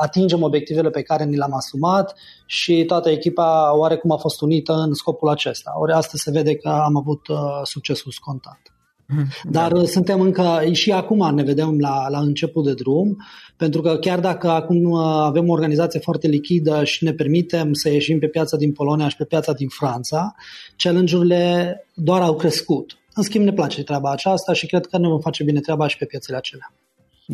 atingem 0.00 0.42
obiectivele 0.42 0.90
pe 0.90 1.02
care 1.02 1.24
ni 1.24 1.36
le-am 1.36 1.54
asumat 1.54 2.14
și 2.46 2.84
toată 2.84 3.10
echipa 3.10 3.76
oarecum 3.76 4.12
a 4.12 4.16
fost 4.16 4.40
unită 4.40 4.72
în 4.72 4.94
scopul 4.94 5.28
acesta. 5.28 5.72
Ori 5.78 5.92
astăzi 5.92 6.22
se 6.22 6.30
vede 6.30 6.56
că 6.56 6.68
am 6.68 6.96
avut 6.96 7.28
uh, 7.28 7.36
succesul 7.62 8.12
scontat. 8.12 8.60
Mhm. 9.08 9.50
Dar 9.50 9.72
da. 9.72 9.84
suntem 9.84 10.20
încă, 10.20 10.60
și 10.72 10.92
acum 10.92 11.34
ne 11.34 11.42
vedem 11.42 11.78
la, 11.78 12.08
la 12.08 12.18
început 12.18 12.64
de 12.64 12.74
drum, 12.74 13.16
pentru 13.56 13.80
că 13.80 13.96
chiar 13.96 14.20
dacă 14.20 14.50
acum 14.50 14.90
uh, 14.90 15.00
avem 15.02 15.48
o 15.48 15.52
organizație 15.52 16.00
foarte 16.00 16.28
lichidă 16.28 16.84
și 16.84 17.04
ne 17.04 17.12
permitem 17.12 17.72
să 17.72 17.88
ieșim 17.90 18.18
pe 18.18 18.26
piața 18.26 18.56
din 18.56 18.72
Polonia 18.72 19.08
și 19.08 19.16
pe 19.16 19.24
piața 19.24 19.52
din 19.52 19.68
Franța, 19.68 20.34
challenge-urile 20.76 21.76
doar 21.94 22.20
au 22.20 22.34
crescut. 22.36 22.96
În 23.14 23.22
schimb, 23.22 23.44
ne 23.44 23.52
place 23.52 23.82
treaba 23.82 24.10
aceasta 24.10 24.52
și 24.52 24.66
cred 24.66 24.86
că 24.86 24.98
ne 24.98 25.08
vom 25.08 25.20
face 25.20 25.44
bine 25.44 25.60
treaba 25.60 25.86
și 25.86 25.96
pe 25.96 26.04
piețele 26.04 26.36
acelea. 26.36 26.72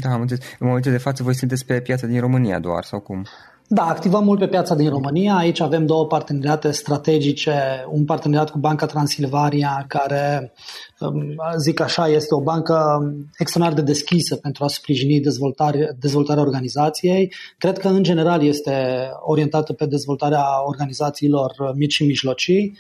Da, 0.02 0.12
am 0.12 0.20
înțeles. 0.20 0.44
În 0.58 0.66
momentul 0.66 0.90
de 0.90 0.98
față 0.98 1.22
voi 1.22 1.34
sunteți 1.34 1.64
pe 1.64 1.80
piața 1.80 2.06
din 2.06 2.20
România 2.20 2.58
doar 2.58 2.84
sau 2.84 3.00
cum? 3.00 3.26
Da, 3.70 3.82
activăm 3.82 4.24
mult 4.24 4.38
pe 4.38 4.48
piața 4.48 4.74
din 4.74 4.88
România. 4.88 5.34
Aici 5.36 5.60
avem 5.60 5.86
două 5.86 6.06
parteneriate 6.06 6.70
strategice. 6.70 7.52
Un 7.90 8.04
parteneriat 8.04 8.50
cu 8.50 8.58
Banca 8.58 8.86
Transilvania, 8.86 9.84
care, 9.88 10.52
um, 11.00 11.34
zic 11.58 11.80
așa, 11.80 12.08
este 12.08 12.34
o 12.34 12.42
bancă 12.42 12.98
extraordinar 13.38 13.84
de 13.84 13.92
deschisă 13.92 14.36
pentru 14.36 14.64
a 14.64 14.68
sprijini 14.68 15.20
dezvoltare, 15.20 15.96
dezvoltarea 16.00 16.42
organizației. 16.42 17.32
Cred 17.58 17.78
că, 17.78 17.88
în 17.88 18.02
general, 18.02 18.42
este 18.42 19.08
orientată 19.20 19.72
pe 19.72 19.86
dezvoltarea 19.86 20.44
organizațiilor 20.66 21.52
mici 21.74 21.92
și 21.92 22.04
mijlocii. 22.04 22.78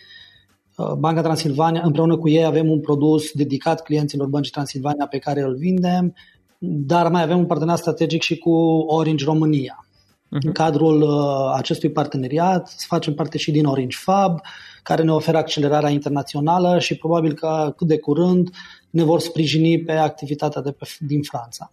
Uh, 0.76 0.92
Banca 0.92 1.22
Transilvania, 1.22 1.82
împreună 1.84 2.16
cu 2.16 2.28
ei 2.28 2.44
avem 2.44 2.70
un 2.70 2.80
produs 2.80 3.30
dedicat 3.32 3.82
clienților 3.82 4.26
Băncii 4.26 4.52
Transilvania 4.52 5.06
pe 5.06 5.18
care 5.18 5.40
îl 5.40 5.56
vindem 5.56 6.14
dar 6.58 7.10
mai 7.10 7.22
avem 7.22 7.38
un 7.38 7.46
parteneriat 7.46 7.80
strategic 7.80 8.22
și 8.22 8.38
cu 8.38 8.50
Orange 8.86 9.24
România. 9.24 9.86
Uh-huh. 10.28 10.46
În 10.46 10.52
cadrul 10.52 11.02
uh, 11.02 11.56
acestui 11.56 11.90
parteneriat 11.90 12.74
facem 12.86 13.14
parte 13.14 13.38
și 13.38 13.50
din 13.50 13.64
Orange 13.64 13.96
Fab, 14.00 14.40
care 14.82 15.02
ne 15.02 15.12
oferă 15.12 15.36
accelerarea 15.36 15.90
internațională 15.90 16.78
și 16.78 16.96
probabil 16.96 17.32
că 17.32 17.74
cât 17.76 17.86
de 17.86 17.98
curând 17.98 18.50
ne 18.90 19.02
vor 19.02 19.20
sprijini 19.20 19.80
pe 19.80 19.92
activitatea 19.92 20.62
de 20.62 20.70
pe, 20.70 20.86
din 20.98 21.22
Franța. 21.22 21.72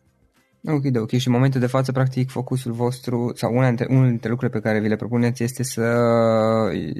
Ok, 0.68 0.82
de 0.82 1.00
ok. 1.00 1.12
Și 1.12 1.28
în 1.28 1.34
momentul 1.34 1.60
de 1.60 1.68
față, 1.68 1.92
practic, 1.92 2.30
focusul 2.30 2.72
vostru 2.72 3.32
sau 3.36 3.54
una 3.54 3.68
dintre, 3.68 3.88
unul 3.90 4.08
dintre 4.08 4.30
lucrurile 4.30 4.60
pe 4.60 4.68
care 4.68 4.80
vi 4.80 4.88
le 4.88 4.96
propuneți 4.96 5.44
este 5.44 5.64
să 5.64 5.82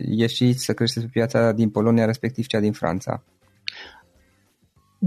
ieșiți, 0.10 0.64
să 0.64 0.74
creșteți 0.74 1.06
pe 1.06 1.12
piața 1.14 1.52
din 1.52 1.70
Polonia, 1.70 2.06
respectiv 2.06 2.46
cea 2.46 2.60
din 2.60 2.72
Franța. 2.72 3.24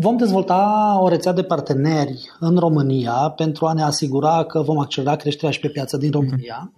Vom 0.00 0.16
dezvolta 0.16 0.98
o 1.00 1.08
rețea 1.08 1.32
de 1.32 1.42
parteneri 1.42 2.30
în 2.40 2.56
România 2.56 3.32
pentru 3.36 3.66
a 3.66 3.72
ne 3.72 3.82
asigura 3.82 4.44
că 4.44 4.62
vom 4.62 4.78
accelera 4.78 5.16
creșterea 5.16 5.50
și 5.50 5.60
pe 5.60 5.68
piața 5.68 5.96
din 5.96 6.10
România. 6.10 6.72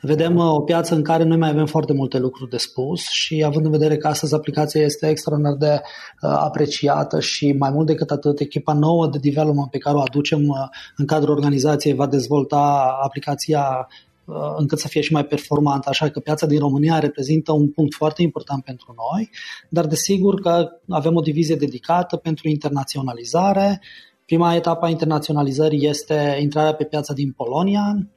Vedem 0.00 0.36
uh, 0.36 0.52
o 0.52 0.60
piață 0.60 0.94
în 0.94 1.02
care 1.02 1.24
noi 1.24 1.36
mai 1.36 1.48
avem 1.48 1.66
foarte 1.66 1.92
multe 1.92 2.18
lucruri 2.18 2.50
de 2.50 2.56
spus 2.56 3.00
și 3.00 3.44
având 3.46 3.64
în 3.64 3.70
vedere 3.70 3.96
că 3.96 4.08
astăzi 4.08 4.34
aplicația 4.34 4.82
este 4.82 5.08
extraordinar 5.08 5.54
de 5.54 5.80
uh, 5.80 6.30
apreciată 6.38 7.20
și 7.20 7.52
mai 7.52 7.70
mult 7.70 7.86
decât 7.86 8.10
atât 8.10 8.40
echipa 8.40 8.72
nouă 8.72 9.08
de 9.08 9.18
development 9.18 9.70
pe 9.70 9.78
care 9.78 9.96
o 9.96 10.00
aducem 10.00 10.48
uh, 10.48 10.56
în 10.96 11.06
cadrul 11.06 11.34
organizației 11.34 11.94
va 11.94 12.06
dezvolta 12.06 12.96
aplicația 13.02 13.88
Uh, 13.88 14.15
încât 14.56 14.78
să 14.78 14.88
fie 14.88 15.00
și 15.00 15.12
mai 15.12 15.24
performant. 15.24 15.84
Așa 15.84 16.08
că 16.08 16.20
piața 16.20 16.46
din 16.46 16.58
România 16.58 16.98
reprezintă 16.98 17.52
un 17.52 17.70
punct 17.70 17.94
foarte 17.94 18.22
important 18.22 18.64
pentru 18.64 18.94
noi, 18.96 19.30
dar 19.68 19.86
desigur 19.86 20.40
că 20.40 20.68
avem 20.88 21.14
o 21.14 21.20
divizie 21.20 21.54
dedicată 21.54 22.16
pentru 22.16 22.48
internaționalizare. 22.48 23.80
Prima 24.24 24.54
etapă 24.54 24.86
a 24.86 24.88
internaționalizării 24.88 25.86
este 25.86 26.38
intrarea 26.40 26.74
pe 26.74 26.84
piața 26.84 27.12
din 27.12 27.32
Polonia, 27.32 28.08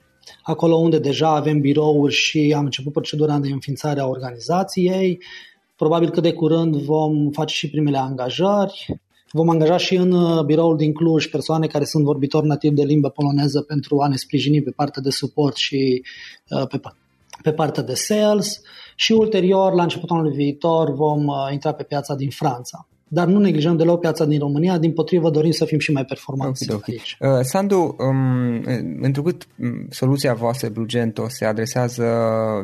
acolo 0.44 0.76
unde 0.76 1.00
deja 1.00 1.36
avem 1.36 1.60
birouri 1.60 2.14
și 2.14 2.54
am 2.58 2.64
început 2.64 2.92
procedura 2.92 3.40
de 3.40 3.50
înființare 3.52 4.00
a 4.00 4.08
organizației. 4.08 5.22
Probabil 5.76 6.10
că 6.10 6.22
de 6.22 6.34
curând 6.34 6.76
vom 6.76 7.30
face 7.30 7.56
și 7.56 7.70
primele 7.70 7.98
angajări. 7.98 9.00
Vom 9.32 9.50
angaja 9.50 9.78
și 9.78 9.96
în 9.96 10.12
uh, 10.12 10.44
biroul 10.44 10.78
din 10.78 10.94
Cluj 10.94 11.28
persoane 11.28 11.68
care 11.68 11.84
sunt 11.84 12.04
vorbitori 12.04 12.48
nativ 12.48 12.74
de 12.74 12.84
limbă 12.84 13.10
poloneză 13.10 13.62
pentru 13.62 14.00
a 14.00 14.08
ne 14.08 14.16
sprijini 14.16 14.62
pe 14.62 14.72
partea 14.76 15.02
de 15.02 15.10
suport 15.10 15.56
și 15.56 16.04
uh, 16.50 16.68
pe, 16.68 16.80
pe 17.44 17.52
partea 17.52 17.84
de 17.84 17.94
sales. 17.94 18.62
Și 18.96 19.12
ulterior, 19.12 19.74
la 19.74 19.84
începutul 19.84 20.16
anului 20.16 20.36
viitor, 20.36 20.94
vom 20.94 21.28
uh, 21.28 21.36
intra 21.52 21.72
pe 21.72 21.84
piața 21.84 22.16
din 22.16 22.30
Franța. 22.30 22.88
Dar 23.12 23.28
nu 23.28 23.40
neglijăm 23.40 23.78
deloc 23.78 24.00
piața 24.00 24.26
din 24.26 24.40
România, 24.40 24.78
din 24.78 24.94
potrivă 24.94 25.30
dorim 25.30 25.52
să 25.52 25.66
fim 25.66 25.80
și 25.80 25.92
mai 25.92 26.06
performanți 26.06 26.72
okay, 26.72 26.82
aici. 26.88 27.18
Uh, 27.20 27.40
Sandu, 27.42 27.96
um, 28.00 28.64
întrucât 29.02 29.48
um, 29.60 29.88
soluția 29.90 30.34
voastră 30.34 30.70
Blugento 30.70 31.26
se 31.30 31.46
adresează 31.46 32.06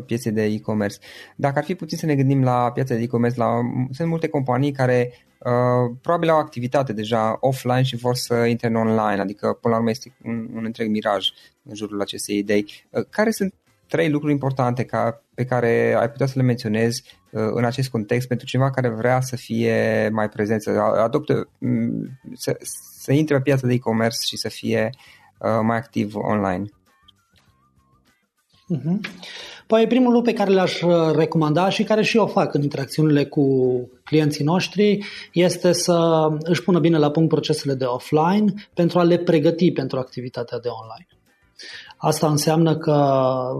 pieței 0.05 0.31
de 0.31 0.43
e-commerce, 0.43 0.97
dacă 1.35 1.57
ar 1.57 1.63
fi 1.63 1.75
puțin 1.75 1.97
să 1.97 2.05
ne 2.05 2.15
gândim 2.15 2.43
la 2.43 2.71
piața 2.73 2.95
de 2.95 3.01
e-commerce, 3.01 3.39
la, 3.39 3.47
sunt 3.91 4.09
multe 4.09 4.27
companii 4.27 4.71
care 4.71 5.11
uh, 5.45 5.95
probabil 6.01 6.29
au 6.29 6.39
activitate 6.39 6.93
deja 6.93 7.37
offline 7.39 7.81
și 7.81 7.95
vor 7.95 8.15
să 8.15 8.33
intre 8.33 8.67
în 8.67 8.75
online, 8.75 9.21
adică 9.21 9.57
până 9.61 9.73
la 9.73 9.79
urmă 9.79 9.89
este 9.89 10.15
un, 10.23 10.47
un 10.53 10.65
întreg 10.65 10.89
miraj 10.89 11.27
în 11.63 11.75
jurul 11.75 12.01
acestei 12.01 12.37
idei. 12.37 12.85
Uh, 12.89 13.05
care 13.09 13.31
sunt 13.31 13.53
trei 13.87 14.09
lucruri 14.09 14.33
importante 14.33 14.83
ca, 14.83 15.21
pe 15.33 15.45
care 15.45 15.95
ai 15.99 16.09
putea 16.09 16.25
să 16.25 16.33
le 16.35 16.43
menționezi 16.43 17.03
uh, 17.31 17.49
în 17.53 17.65
acest 17.65 17.89
context 17.89 18.27
pentru 18.27 18.45
cineva 18.45 18.69
care 18.69 18.89
vrea 18.89 19.21
să 19.21 19.35
fie 19.35 20.09
mai 20.11 20.29
prezent, 20.29 20.61
să 20.61 20.69
adopte, 20.79 21.47
mm, 21.57 22.19
să, 22.33 22.57
să 23.01 23.11
intre 23.11 23.35
pe 23.35 23.41
piața 23.41 23.67
de 23.67 23.73
e-commerce 23.73 24.17
și 24.27 24.37
să 24.37 24.49
fie 24.49 24.89
uh, 25.39 25.59
mai 25.61 25.77
activ 25.77 26.15
online? 26.15 26.65
Uh-huh. 28.73 28.99
Păi 29.67 29.87
primul 29.87 30.11
lucru 30.11 30.31
pe 30.31 30.37
care 30.37 30.51
l-aș 30.51 30.81
uh, 30.81 31.11
recomanda 31.15 31.69
și 31.69 31.83
care 31.83 32.03
și 32.03 32.17
eu 32.17 32.27
fac 32.27 32.53
în 32.53 32.61
interacțiunile 32.61 33.25
cu 33.25 33.45
clienții 34.03 34.43
noștri 34.43 34.99
este 35.33 35.71
să 35.71 36.27
își 36.39 36.63
pună 36.63 36.79
bine 36.79 36.97
la 36.97 37.11
punct 37.11 37.29
procesele 37.29 37.73
de 37.73 37.85
offline 37.85 38.53
pentru 38.73 38.99
a 38.99 39.03
le 39.03 39.17
pregăti 39.17 39.71
pentru 39.71 39.99
activitatea 39.99 40.59
de 40.59 40.67
online. 40.67 41.07
Asta 41.97 42.29
înseamnă 42.29 42.77
că 42.77 42.91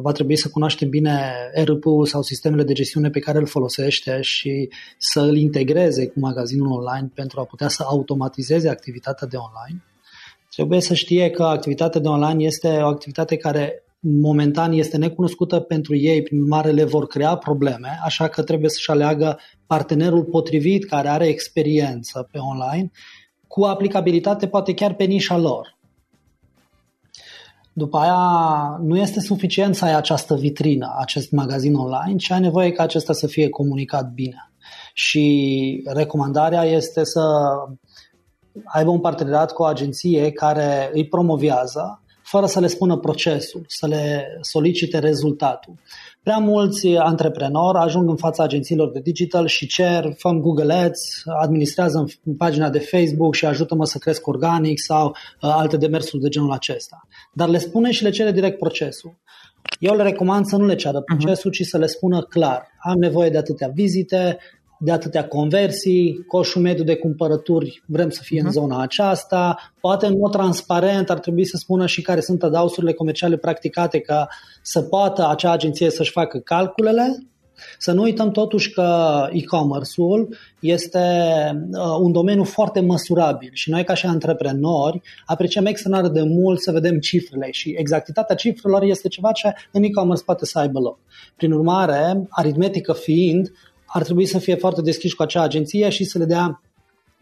va 0.02 0.12
trebui 0.12 0.36
să 0.36 0.50
cunoaște 0.50 0.86
bine 0.86 1.34
ERP-ul 1.54 2.06
sau 2.06 2.22
sistemele 2.22 2.64
de 2.64 2.74
gestiune 2.74 3.10
pe 3.10 3.20
care 3.20 3.38
îl 3.38 3.48
folosește 3.48 4.22
și 4.22 4.70
să 4.98 5.20
îl 5.20 5.38
integreze 5.38 6.08
cu 6.08 6.20
magazinul 6.20 6.72
online 6.72 7.12
pentru 7.14 7.40
a 7.40 7.44
putea 7.44 7.68
să 7.68 7.84
automatizeze 7.88 8.70
activitatea 8.70 9.28
de 9.28 9.38
online. 9.38 9.84
Trebuie 10.50 10.82
să 10.82 10.94
știe 10.94 11.30
că 11.30 11.44
activitatea 11.44 12.02
de 12.02 12.08
online 12.08 12.44
este 12.44 12.68
o 12.68 12.88
activitate 12.88 13.38
care 13.38 13.85
momentan 14.08 14.72
este 14.72 14.98
necunoscută 14.98 15.60
pentru 15.60 15.96
ei, 15.96 16.22
prin 16.22 16.42
urmare 16.42 16.72
le 16.72 16.84
vor 16.84 17.08
crea 17.08 17.36
probleme, 17.36 18.00
așa 18.04 18.28
că 18.28 18.44
trebuie 18.44 18.70
să-și 18.70 18.92
aleagă 18.92 19.40
partenerul 19.68 20.24
potrivit 20.24 20.86
care 20.86 21.08
are 21.08 21.28
experiență 21.28 22.28
pe 22.32 22.38
online 22.38 22.92
cu 23.48 23.64
aplicabilitate 23.64 24.48
poate 24.48 24.74
chiar 24.74 24.94
pe 24.94 25.04
nișa 25.04 25.38
lor. 25.38 25.78
După 27.74 27.98
aia 27.98 28.78
nu 28.82 28.98
este 28.98 29.20
suficient 29.20 29.76
să 29.76 29.86
ai 29.86 29.96
această 29.96 30.36
vitrină, 30.36 30.96
acest 31.00 31.32
magazin 31.32 31.76
online, 31.76 32.18
ci 32.18 32.32
ai 32.32 32.40
nevoie 32.40 32.72
ca 32.72 32.84
acesta 32.84 33.14
să 33.14 33.28
fie 33.28 33.50
comunicat 33.50 34.12
bine. 34.12 34.52
Și 34.94 35.84
recomandarea 35.86 36.64
este 36.64 37.04
să 37.04 37.22
aibă 38.64 38.90
un 38.90 39.00
parteneriat 39.00 39.54
cu 39.54 39.62
o 39.62 39.66
agenție 39.66 40.32
care 40.32 40.90
îi 40.94 41.08
promovează 41.08 42.05
fără 42.26 42.46
să 42.46 42.60
le 42.60 42.68
spună 42.68 42.98
procesul, 42.98 43.64
să 43.68 43.88
le 43.88 44.38
solicite 44.42 45.00
rezultatul. 45.00 45.74
Prea 46.24 46.38
mulți 46.38 46.88
antreprenori 46.88 47.78
ajung 47.78 48.10
în 48.10 48.16
fața 48.16 48.44
agențiilor 48.44 48.92
de 48.92 49.00
digital 49.00 49.48
și 49.48 49.68
cer, 49.68 50.14
fă 50.18 50.30
Google 50.30 50.74
Ads, 50.74 51.02
administrează 51.42 52.06
în 52.24 52.36
pagina 52.36 52.70
de 52.70 52.80
Facebook 52.80 53.36
și 53.36 53.46
ajută-mă 53.46 53.86
să 53.86 53.98
cresc 53.98 54.28
organic 54.28 54.80
sau 54.80 55.08
uh, 55.08 55.16
alte 55.40 55.78
demersuri 55.78 56.22
de 56.22 56.30
genul 56.30 56.52
acesta. 56.52 57.08
Dar 57.34 57.50
le 57.50 57.58
spune 57.58 57.92
și 57.92 58.04
le 58.04 58.10
cere 58.10 58.32
direct 58.32 58.58
procesul. 58.58 59.16
Eu 59.80 59.96
le 59.96 60.04
recomand 60.04 60.46
să 60.46 60.58
nu 60.58 60.66
le 60.66 60.76
ceară 60.76 61.04
mhm. 61.08 61.18
procesul, 61.18 61.52
uh-huh. 61.52 61.54
ci 61.54 61.66
să 61.66 61.78
le 61.78 61.86
spună 61.86 62.22
clar. 62.22 62.68
Am 62.80 62.98
nevoie 62.98 63.30
de 63.30 63.38
atâtea 63.38 63.72
vizite, 63.74 64.38
de 64.80 64.92
atâtea 64.92 65.28
conversii, 65.28 66.24
coșul 66.28 66.62
mediu 66.62 66.84
de 66.84 66.96
cumpărături 66.96 67.84
vrem 67.86 68.10
să 68.10 68.22
fie 68.24 68.38
uh-huh. 68.38 68.42
în 68.42 68.48
mhm. 68.48 68.60
zona 68.60 68.82
aceasta, 68.82 69.58
poate 69.80 70.06
în 70.06 70.18
mod 70.18 70.32
transparent 70.32 71.10
ar 71.10 71.20
trebui 71.20 71.46
să 71.46 71.58
spună 71.58 71.86
și 71.86 72.02
care 72.02 72.20
sunt 72.20 72.44
adausurile 72.44 72.94
comerciale 72.94 73.38
practicate 73.38 74.00
ca 74.00 74.28
să 74.62 74.82
poată 74.82 75.30
acea 75.30 75.52
agenție 75.52 75.90
să-și 75.90 76.12
facă 76.12 76.38
calculele. 76.38 77.28
Să 77.78 77.92
nu 77.92 78.02
uităm 78.02 78.32
totuși 78.32 78.72
că 78.72 79.28
e-commerce-ul 79.32 80.36
este 80.60 81.00
uh, 81.72 81.98
un 82.02 82.12
domeniu 82.12 82.44
foarte 82.44 82.80
măsurabil 82.80 83.50
și 83.54 83.70
noi 83.70 83.84
ca 83.84 83.94
și 83.94 84.06
antreprenori 84.06 85.02
apreciem 85.26 85.66
extraordinar 85.66 86.24
de 86.24 86.30
mult 86.34 86.62
să 86.62 86.72
vedem 86.72 87.00
cifrele 87.00 87.48
și 87.52 87.76
exactitatea 87.78 88.36
cifrelor 88.36 88.84
este 88.84 89.08
ceva 89.08 89.32
ce 89.32 89.54
în 89.72 89.84
e-commerce 89.84 90.24
poate 90.24 90.46
să 90.46 90.60
aibă 90.60 90.80
loc. 90.80 91.00
Prin 91.36 91.52
urmare, 91.52 92.28
aritmetică 92.30 92.94
fiind, 92.94 93.52
ar 93.86 94.04
trebui 94.04 94.26
să 94.26 94.38
fie 94.38 94.56
foarte 94.56 94.82
deschiși 94.82 95.16
cu 95.16 95.24
acea 95.24 95.42
agenție 95.42 95.90
și 95.90 96.04
să 96.04 96.18
le 96.18 96.26
dea 96.26 96.62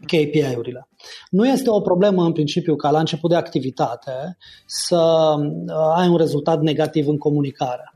KPI-urile. 0.06 0.88
Nu 1.30 1.48
este 1.48 1.70
o 1.70 1.80
problemă 1.80 2.24
în 2.24 2.32
principiu 2.32 2.76
ca 2.76 2.90
la 2.90 2.98
început 2.98 3.30
de 3.30 3.36
activitate 3.36 4.36
să 4.66 5.34
uh, 5.38 5.96
ai 5.96 6.08
un 6.08 6.16
rezultat 6.16 6.60
negativ 6.60 7.08
în 7.08 7.18
comunicare. 7.18 7.94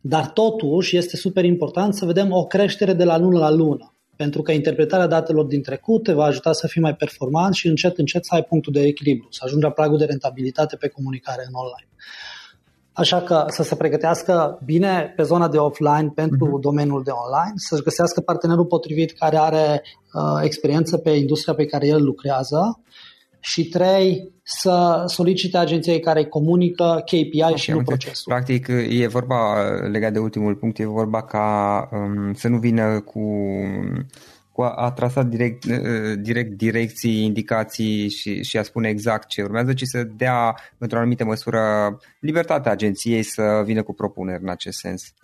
Dar 0.00 0.28
totuși 0.28 0.96
este 0.96 1.16
super 1.16 1.44
important 1.44 1.94
să 1.94 2.04
vedem 2.04 2.32
o 2.32 2.44
creștere 2.44 2.92
de 2.92 3.04
la 3.04 3.18
lună 3.18 3.38
la 3.38 3.50
lună. 3.50 3.94
Pentru 4.16 4.42
că 4.42 4.52
interpretarea 4.52 5.06
datelor 5.06 5.44
din 5.44 5.62
trecut 5.62 6.02
te 6.02 6.12
va 6.12 6.24
ajuta 6.24 6.52
să 6.52 6.66
fii 6.66 6.80
mai 6.80 6.94
performant 6.94 7.54
și 7.54 7.66
încet, 7.66 7.98
încet 7.98 8.24
să 8.24 8.34
ai 8.34 8.42
punctul 8.42 8.72
de 8.72 8.82
echilibru, 8.82 9.28
să 9.30 9.40
ajungi 9.44 9.64
la 9.64 9.70
pragul 9.70 9.98
de 9.98 10.04
rentabilitate 10.04 10.76
pe 10.76 10.88
comunicare 10.88 11.44
în 11.46 11.54
online. 11.54 11.88
Așa 12.94 13.20
că 13.20 13.44
să 13.48 13.62
se 13.62 13.74
pregătească 13.74 14.58
bine 14.64 15.12
pe 15.16 15.22
zona 15.22 15.48
de 15.48 15.58
offline 15.58 16.12
pentru 16.14 16.46
uh-huh. 16.46 16.60
domeniul 16.60 17.02
de 17.02 17.10
online, 17.10 17.52
să-și 17.54 17.82
găsească 17.82 18.20
partenerul 18.20 18.64
potrivit 18.64 19.12
care 19.12 19.36
are 19.36 19.82
uh, 20.12 20.40
experiență 20.42 20.96
pe 20.96 21.10
industria 21.10 21.54
pe 21.54 21.64
care 21.64 21.86
el 21.86 22.02
lucrează 22.02 22.80
și 23.40 23.68
trei, 23.68 24.32
să 24.42 25.04
solicite 25.06 25.56
agenției 25.58 26.00
care 26.00 26.18
îi 26.18 26.28
comunică 26.28 27.02
KPI 27.04 27.42
okay, 27.42 27.56
și 27.56 27.70
nu 27.70 27.76
okay. 27.76 27.86
procesul. 27.86 28.32
Practic, 28.32 28.68
e 28.88 29.06
vorba, 29.06 29.36
legat 29.90 30.12
de 30.12 30.18
ultimul 30.18 30.54
punct, 30.54 30.78
e 30.78 30.86
vorba 30.86 31.22
ca 31.22 31.88
um, 31.92 32.34
să 32.34 32.48
nu 32.48 32.58
vină 32.58 33.00
cu 33.00 33.20
cu 34.33 34.33
a, 34.62 34.68
a 34.68 34.90
trasa 34.90 35.22
direct, 35.22 35.64
uh, 35.64 36.18
direct 36.20 36.50
direcții, 36.50 37.24
indicații 37.24 38.08
și, 38.08 38.42
și 38.42 38.58
a 38.58 38.62
spune 38.62 38.88
exact 38.88 39.28
ce 39.28 39.42
urmează, 39.42 39.72
ci 39.72 39.82
să 39.84 40.02
dea 40.02 40.54
într-o 40.78 40.98
anumită 40.98 41.24
măsură 41.24 41.96
libertatea 42.20 42.72
agenției 42.72 43.22
să 43.22 43.62
vină 43.64 43.82
cu 43.82 43.94
propuneri 43.94 44.42
în 44.42 44.48
acest 44.48 44.78
sens. 44.78 45.14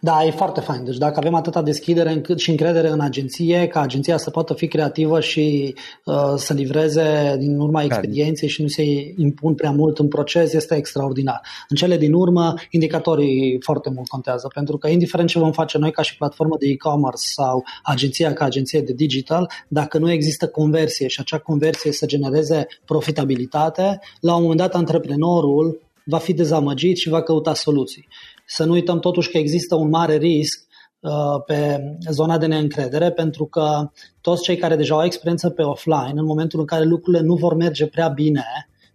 Da, 0.00 0.24
e 0.24 0.30
foarte 0.30 0.60
fain. 0.60 0.84
Deci 0.84 0.96
dacă 0.96 1.14
avem 1.18 1.34
atâta 1.34 1.62
deschidere 1.62 2.12
încât 2.12 2.38
și 2.38 2.50
încredere 2.50 2.88
în 2.88 3.00
agenție, 3.00 3.66
ca 3.66 3.80
agenția 3.80 4.16
să 4.16 4.30
poată 4.30 4.54
fi 4.54 4.68
creativă 4.68 5.20
și 5.20 5.74
uh, 6.04 6.32
să 6.36 6.52
livreze 6.52 7.36
din 7.38 7.58
urma 7.58 7.78
da. 7.78 7.84
experienței 7.84 8.48
și 8.48 8.62
nu 8.62 8.68
se 8.68 8.84
impun 9.16 9.54
prea 9.54 9.70
mult 9.70 9.98
în 9.98 10.08
proces, 10.08 10.52
este 10.52 10.74
extraordinar. 10.74 11.40
În 11.68 11.76
cele 11.76 11.96
din 11.96 12.12
urmă, 12.12 12.54
indicatorii 12.70 13.60
foarte 13.60 13.90
mult 13.94 14.08
contează, 14.08 14.50
pentru 14.54 14.78
că 14.78 14.88
indiferent 14.88 15.28
ce 15.28 15.38
vom 15.38 15.52
face 15.52 15.78
noi 15.78 15.90
ca 15.90 16.02
și 16.02 16.16
platformă 16.16 16.56
de 16.58 16.66
e-commerce 16.68 17.22
sau 17.34 17.64
agenția 17.82 18.32
ca 18.32 18.44
agenție 18.44 18.80
de 18.80 18.92
digital, 18.92 19.50
dacă 19.68 19.98
nu 19.98 20.10
există 20.10 20.48
conversie 20.48 21.06
și 21.06 21.20
acea 21.20 21.38
conversie 21.38 21.92
să 21.92 22.06
genereze 22.06 22.66
profitabilitate, 22.84 24.00
la 24.20 24.34
un 24.34 24.42
moment 24.42 24.60
dat 24.60 24.74
antreprenorul 24.74 25.80
va 26.04 26.18
fi 26.18 26.32
dezamăgit 26.32 26.96
și 26.96 27.08
va 27.08 27.22
căuta 27.22 27.54
soluții. 27.54 28.08
Să 28.46 28.64
nu 28.64 28.72
uităm 28.72 28.98
totuși 28.98 29.30
că 29.30 29.38
există 29.38 29.74
un 29.74 29.88
mare 29.88 30.16
risc 30.16 30.66
uh, 31.00 31.10
pe 31.46 31.80
zona 32.10 32.38
de 32.38 32.46
neîncredere, 32.46 33.10
pentru 33.10 33.44
că 33.46 33.90
toți 34.20 34.42
cei 34.42 34.56
care 34.56 34.76
deja 34.76 34.94
au 34.94 35.04
experiență 35.04 35.50
pe 35.50 35.62
offline, 35.62 36.12
în 36.14 36.24
momentul 36.24 36.60
în 36.60 36.66
care 36.66 36.84
lucrurile 36.84 37.22
nu 37.22 37.34
vor 37.34 37.54
merge 37.54 37.86
prea 37.86 38.08
bine 38.08 38.44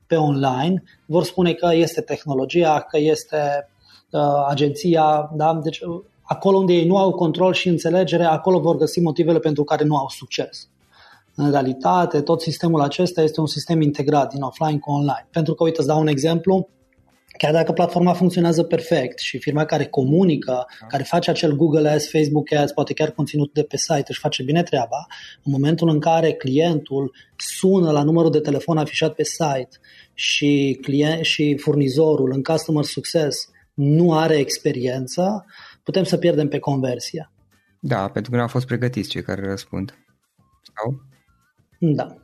pe 0.08 0.16
online, 0.16 0.84
vor 1.06 1.24
spune 1.24 1.54
că 1.54 1.70
este 1.74 2.02
tehnologia, 2.02 2.80
că 2.80 2.98
este 2.98 3.70
uh, 4.10 4.46
agenția, 4.48 5.32
da? 5.36 5.60
deci 5.64 5.80
uh, 5.80 6.02
acolo 6.22 6.58
unde 6.58 6.74
ei 6.74 6.88
nu 6.88 6.98
au 6.98 7.12
control 7.12 7.54
și 7.54 7.68
înțelegere, 7.68 8.24
acolo 8.24 8.60
vor 8.60 8.78
găsi 8.78 9.00
motivele 9.00 9.40
pentru 9.40 9.64
care 9.64 9.84
nu 9.84 9.96
au 9.96 10.08
succes. 10.10 10.68
În 11.36 11.52
realitate, 11.52 12.22
tot 12.22 12.42
sistemul 12.42 12.82
acesta 12.82 13.22
este 13.22 13.40
un 13.40 13.48
sistem 13.48 13.82
integrat 13.82 14.34
din 14.34 14.42
offline 14.42 14.78
cu 14.78 14.92
online. 14.92 15.28
Pentru 15.32 15.54
că, 15.54 15.64
uite, 15.64 15.80
îți 15.80 15.88
dau 15.88 16.00
un 16.00 16.08
exemplu, 16.08 16.70
Chiar 17.39 17.52
dacă 17.52 17.71
platforma 17.71 18.13
funcționează 18.13 18.63
perfect 18.63 19.19
și 19.19 19.38
firma 19.38 19.65
care 19.65 19.86
comunică, 19.86 20.65
care 20.88 21.04
face 21.04 21.30
acel 21.30 21.56
Google 21.56 21.89
Ads, 21.89 22.10
Facebook 22.10 22.54
Ads, 22.54 22.71
poate 22.71 22.93
chiar 22.93 23.12
conținut 23.12 23.54
de 23.54 23.63
pe 23.63 23.78
site, 23.78 24.06
își 24.08 24.19
face 24.19 24.43
bine 24.43 24.63
treaba, 24.63 25.06
în 25.43 25.52
momentul 25.52 25.89
în 25.89 25.99
care 25.99 26.32
clientul 26.32 27.15
sună 27.36 27.91
la 27.91 28.04
numărul 28.04 28.32
de 28.32 28.39
telefon 28.39 28.78
afișat 28.78 29.13
pe 29.13 29.23
site 29.23 29.69
și, 30.13 30.80
client, 30.82 31.23
și 31.23 31.58
furnizorul 31.58 32.32
în 32.32 32.43
Customer 32.43 32.84
Success 32.84 33.49
nu 33.73 34.13
are 34.13 34.36
experiență, 34.36 35.45
putem 35.84 36.04
să 36.04 36.17
pierdem 36.17 36.47
pe 36.47 36.60
conversie. 36.60 37.32
Da, 37.80 38.10
pentru 38.10 38.32
că 38.32 38.38
nu 38.38 38.43
au 38.43 38.49
fost 38.49 38.65
pregătiți 38.65 39.10
cei 39.10 39.23
care 39.23 39.47
răspund. 39.47 39.97
Sau? 40.75 41.02
Da. 41.80 42.15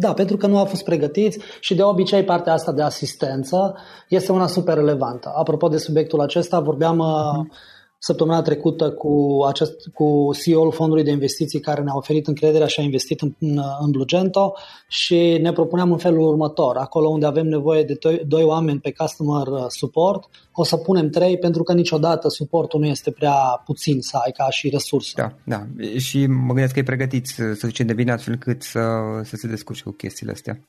Da, 0.00 0.12
pentru 0.12 0.36
că 0.36 0.46
nu 0.46 0.58
au 0.58 0.64
fost 0.64 0.84
pregătiți 0.84 1.38
și 1.60 1.74
de 1.74 1.82
obicei 1.82 2.24
partea 2.24 2.52
asta 2.52 2.72
de 2.72 2.82
asistență 2.82 3.76
este 4.08 4.32
una 4.32 4.46
super 4.46 4.74
relevantă. 4.74 5.32
Apropo 5.34 5.68
de 5.68 5.76
subiectul 5.76 6.20
acesta, 6.20 6.60
vorbeam 6.60 7.02
uh-huh 7.02 7.78
săptămâna 8.02 8.42
trecută 8.42 8.90
cu, 8.90 9.44
acest, 9.48 9.88
cu 9.94 10.30
CEO-ul 10.42 10.72
fondului 10.72 11.04
de 11.04 11.10
investiții 11.10 11.60
care 11.60 11.82
ne-a 11.82 11.96
oferit 11.96 12.26
încrederea 12.26 12.66
și 12.66 12.80
a 12.80 12.82
investit 12.82 13.20
în, 13.20 13.34
în, 13.38 13.60
în 13.80 13.90
Blugento 13.90 14.54
și 14.88 15.38
ne 15.40 15.52
propuneam 15.52 15.92
în 15.92 15.98
felul 15.98 16.28
următor. 16.28 16.76
Acolo 16.76 17.08
unde 17.08 17.26
avem 17.26 17.46
nevoie 17.46 17.82
de 17.82 17.96
doi, 18.00 18.22
doi 18.26 18.42
oameni 18.42 18.80
pe 18.80 18.92
customer 18.92 19.46
support, 19.68 20.28
o 20.52 20.64
să 20.64 20.76
punem 20.76 21.10
trei 21.10 21.38
pentru 21.38 21.62
că 21.62 21.72
niciodată 21.72 22.28
suportul 22.28 22.80
nu 22.80 22.86
este 22.86 23.10
prea 23.10 23.62
puțin 23.64 24.00
să 24.00 24.16
ai 24.24 24.32
ca 24.32 24.50
și 24.50 24.68
resursă. 24.68 25.12
Da, 25.16 25.32
da. 25.44 25.66
Și 25.98 26.26
mă 26.26 26.52
gândesc 26.52 26.72
că 26.72 26.78
e 26.78 26.82
pregătit 26.82 27.26
să, 27.26 27.52
să 27.52 27.66
duce 27.66 27.82
de 27.82 27.94
bine 27.94 28.12
astfel 28.12 28.36
cât 28.36 28.62
să, 28.62 28.80
să 29.24 29.36
se 29.36 29.46
descurce 29.46 29.82
cu 29.82 29.90
chestiile 29.90 30.32
astea. 30.32 30.60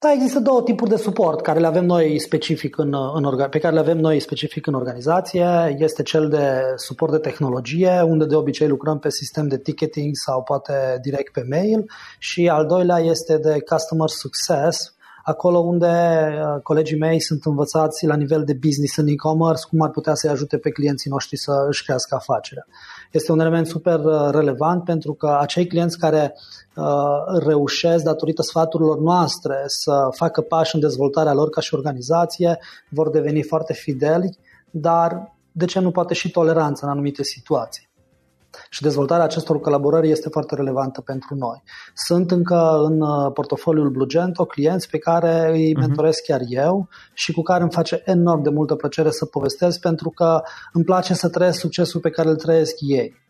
Da, 0.00 0.12
există 0.12 0.40
două 0.40 0.62
tipuri 0.62 0.90
de 0.90 0.96
suport 0.96 1.40
care 1.40 1.58
le 1.58 1.66
avem 1.66 1.84
noi 1.84 2.18
specific 2.18 2.78
în, 2.78 2.94
în, 3.14 3.48
pe 3.50 3.58
care 3.58 3.74
le 3.74 3.80
avem 3.80 3.98
noi 3.98 4.20
specific 4.20 4.66
în 4.66 4.74
organizație. 4.74 5.76
Este 5.78 6.02
cel 6.02 6.28
de 6.28 6.62
suport 6.76 7.12
de 7.12 7.18
tehnologie, 7.18 8.00
unde 8.00 8.24
de 8.24 8.34
obicei 8.34 8.68
lucrăm 8.68 8.98
pe 8.98 9.10
sistem 9.10 9.48
de 9.48 9.58
ticketing 9.58 10.10
sau 10.16 10.42
poate 10.42 10.98
direct 11.02 11.32
pe 11.32 11.44
mail 11.48 11.90
și 12.18 12.48
al 12.48 12.66
doilea 12.66 12.98
este 12.98 13.38
de 13.38 13.60
customer 13.70 14.08
success, 14.08 14.94
acolo 15.24 15.58
unde 15.58 15.86
uh, 15.86 16.62
colegii 16.62 16.98
mei 16.98 17.20
sunt 17.20 17.44
învățați 17.44 18.06
la 18.06 18.16
nivel 18.16 18.44
de 18.44 18.54
business 18.54 18.96
în 18.96 19.06
e-commerce, 19.06 19.66
cum 19.70 19.80
ar 19.80 19.90
putea 19.90 20.14
să-i 20.14 20.30
ajute 20.30 20.58
pe 20.58 20.70
clienții 20.70 21.10
noștri 21.10 21.36
să 21.36 21.52
își 21.68 21.84
crească 21.84 22.14
afacerea. 22.14 22.66
Este 23.10 23.32
un 23.32 23.40
element 23.40 23.66
super 23.66 23.98
uh, 24.04 24.28
relevant 24.30 24.84
pentru 24.84 25.12
că 25.12 25.36
acei 25.40 25.66
clienți 25.66 25.98
care 25.98 26.34
uh, 26.76 26.84
reușesc, 27.46 28.04
datorită 28.04 28.42
sfaturilor 28.42 28.98
noastre, 28.98 29.62
să 29.66 30.08
facă 30.10 30.40
pași 30.40 30.74
în 30.74 30.80
dezvoltarea 30.80 31.32
lor 31.32 31.48
ca 31.48 31.60
și 31.60 31.74
organizație, 31.74 32.58
vor 32.88 33.10
deveni 33.10 33.42
foarte 33.42 33.72
fideli, 33.72 34.38
dar 34.70 35.36
de 35.52 35.64
ce 35.64 35.80
nu 35.80 35.90
poate 35.90 36.14
și 36.14 36.30
toleranță 36.30 36.84
în 36.84 36.90
anumite 36.90 37.22
situații? 37.22 37.87
Și 38.70 38.82
dezvoltarea 38.82 39.24
acestor 39.24 39.60
colaborări 39.60 40.10
este 40.10 40.28
foarte 40.28 40.54
relevantă 40.54 41.00
pentru 41.00 41.34
noi. 41.34 41.62
Sunt 41.94 42.30
încă 42.30 42.80
în 42.84 43.00
uh, 43.00 43.32
portofoliul 43.32 43.90
Blugento 43.90 44.44
clienți 44.44 44.88
pe 44.88 44.98
care 44.98 45.50
îi 45.50 45.70
mhm. 45.72 45.80
mentoresc 45.80 46.22
chiar 46.22 46.40
eu 46.48 46.88
și 47.12 47.32
cu 47.32 47.42
care 47.42 47.62
îmi 47.62 47.72
face 47.72 48.02
enorm 48.04 48.42
de 48.42 48.50
multă 48.50 48.74
plăcere 48.74 49.10
să 49.10 49.24
povestesc 49.24 49.80
pentru 49.80 50.10
că 50.10 50.42
îmi 50.72 50.84
place 50.84 51.14
să 51.14 51.28
trăiesc 51.28 51.58
succesul 51.58 52.00
pe 52.00 52.10
care 52.10 52.28
îl 52.28 52.36
trăiesc 52.36 52.74
ei. 52.78 53.26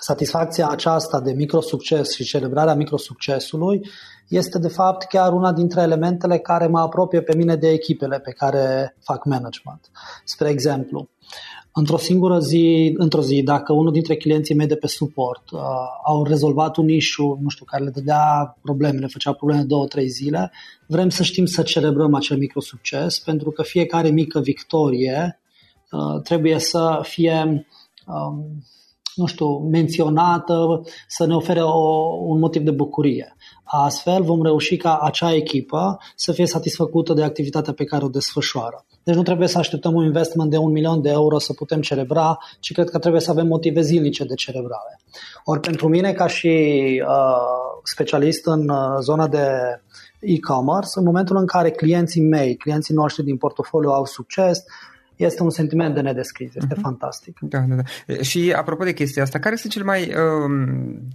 Satisfacția 0.00 0.68
aceasta 0.68 1.20
de 1.20 1.32
microsucces 1.32 2.14
și 2.14 2.24
celebrarea 2.24 2.74
microsuccesului 2.74 3.80
este 4.28 4.58
de 4.58 4.68
fapt 4.68 5.08
chiar 5.08 5.32
una 5.32 5.52
dintre 5.52 5.80
elementele 5.80 6.38
care 6.38 6.66
mă 6.66 6.80
apropie 6.80 7.22
pe 7.22 7.36
mine 7.36 7.56
de 7.56 7.68
echipele 7.68 8.18
pe 8.20 8.30
care 8.30 8.96
fac 9.04 9.24
management. 9.24 9.90
Spre 10.24 10.48
exemplu, 10.48 11.08
într-o 11.72 11.96
singură 11.96 12.38
zi, 12.38 12.94
într-o 12.96 13.22
zi, 13.22 13.42
dacă 13.42 13.72
unul 13.72 13.92
dintre 13.92 14.16
clienții 14.16 14.54
mei 14.54 14.66
de 14.66 14.76
pe 14.76 14.86
suport 14.86 15.50
uh, 15.50 15.60
au 16.04 16.24
rezolvat 16.24 16.76
un 16.76 16.88
issue, 16.88 17.38
nu 17.40 17.48
știu, 17.48 17.64
care 17.64 17.84
le 17.84 17.90
dădea 17.90 18.58
probleme, 18.62 18.98
le 18.98 19.06
făcea 19.06 19.32
probleme 19.32 19.62
două, 19.62 19.86
trei 19.86 20.08
zile, 20.08 20.52
vrem 20.86 21.08
să 21.08 21.22
știm 21.22 21.46
să 21.46 21.62
celebrăm 21.62 22.14
acel 22.14 22.36
micro 22.36 22.60
succes, 22.60 23.18
pentru 23.18 23.50
că 23.50 23.62
fiecare 23.62 24.08
mică 24.08 24.40
victorie 24.40 25.40
uh, 25.90 26.22
trebuie 26.22 26.58
să 26.58 27.00
fie 27.02 27.66
um, 28.06 28.64
nu 29.14 29.26
știu, 29.26 29.58
menționată, 29.58 30.82
să 31.08 31.26
ne 31.26 31.34
ofere 31.34 31.62
o, 31.62 31.78
un 32.18 32.38
motiv 32.38 32.62
de 32.62 32.70
bucurie. 32.70 33.36
Astfel 33.64 34.22
vom 34.22 34.42
reuși 34.42 34.76
ca 34.76 34.98
acea 34.98 35.34
echipă 35.34 35.98
să 36.16 36.32
fie 36.32 36.46
satisfăcută 36.46 37.12
de 37.12 37.22
activitatea 37.22 37.72
pe 37.72 37.84
care 37.84 38.04
o 38.04 38.08
desfășoară. 38.08 38.84
Deci 39.02 39.14
nu 39.14 39.22
trebuie 39.22 39.48
să 39.48 39.58
așteptăm 39.58 39.94
un 39.94 40.04
investment 40.04 40.50
de 40.50 40.56
un 40.56 40.70
milion 40.70 41.02
de 41.02 41.10
euro 41.10 41.38
să 41.38 41.52
putem 41.52 41.80
celebra, 41.80 42.38
ci 42.60 42.72
cred 42.72 42.90
că 42.90 42.98
trebuie 42.98 43.20
să 43.20 43.30
avem 43.30 43.46
motive 43.46 43.80
zilnice 43.80 44.24
de 44.24 44.34
celebrare. 44.34 45.00
Ori 45.44 45.60
pentru 45.60 45.88
mine, 45.88 46.12
ca 46.12 46.26
și 46.26 46.48
uh, 47.06 47.80
specialist 47.82 48.46
în 48.46 48.68
uh, 48.68 48.96
zona 49.00 49.28
de 49.28 49.48
e-commerce, 50.20 50.90
în 50.94 51.04
momentul 51.04 51.36
în 51.36 51.46
care 51.46 51.70
clienții 51.70 52.22
mei, 52.22 52.56
clienții 52.56 52.94
noștri 52.94 53.24
din 53.24 53.36
portofoliu 53.36 53.90
au 53.90 54.04
succes, 54.04 54.64
este 55.16 55.42
un 55.42 55.50
sentiment 55.50 55.94
de 55.94 56.00
nedescris, 56.00 56.54
este 56.54 56.74
uh-huh. 56.74 56.80
fantastic. 56.82 57.38
Da, 57.40 57.58
da, 57.58 57.74
da. 57.74 58.22
Și 58.22 58.52
apropo 58.56 58.84
de 58.84 58.92
chestia 58.92 59.22
asta, 59.22 59.38
care 59.38 59.56
sunt 59.56 59.72
cele 59.72 59.84
mai 59.84 60.12
um, 60.14 61.08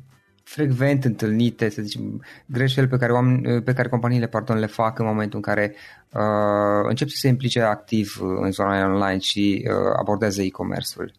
frecvent 0.47 1.05
întâlnite, 1.05 1.69
să 1.69 1.81
zicem, 1.81 2.23
greșeli 2.45 2.87
pe 2.87 2.97
care, 2.97 3.11
oameni, 3.11 3.61
pe 3.61 3.73
care 3.73 3.87
companiile 3.87 4.27
pardon, 4.27 4.57
le 4.57 4.65
fac 4.65 4.99
în 4.99 5.05
momentul 5.05 5.35
în 5.35 5.41
care 5.41 5.75
uh, 6.13 6.87
încep 6.89 7.07
să 7.07 7.15
se 7.19 7.27
implice 7.27 7.61
activ 7.61 8.17
în 8.41 8.51
zona 8.51 8.85
online 8.85 9.19
și 9.19 9.67
uh, 9.69 9.93
abordează 9.99 10.41
e-commerce-ul? 10.41 11.11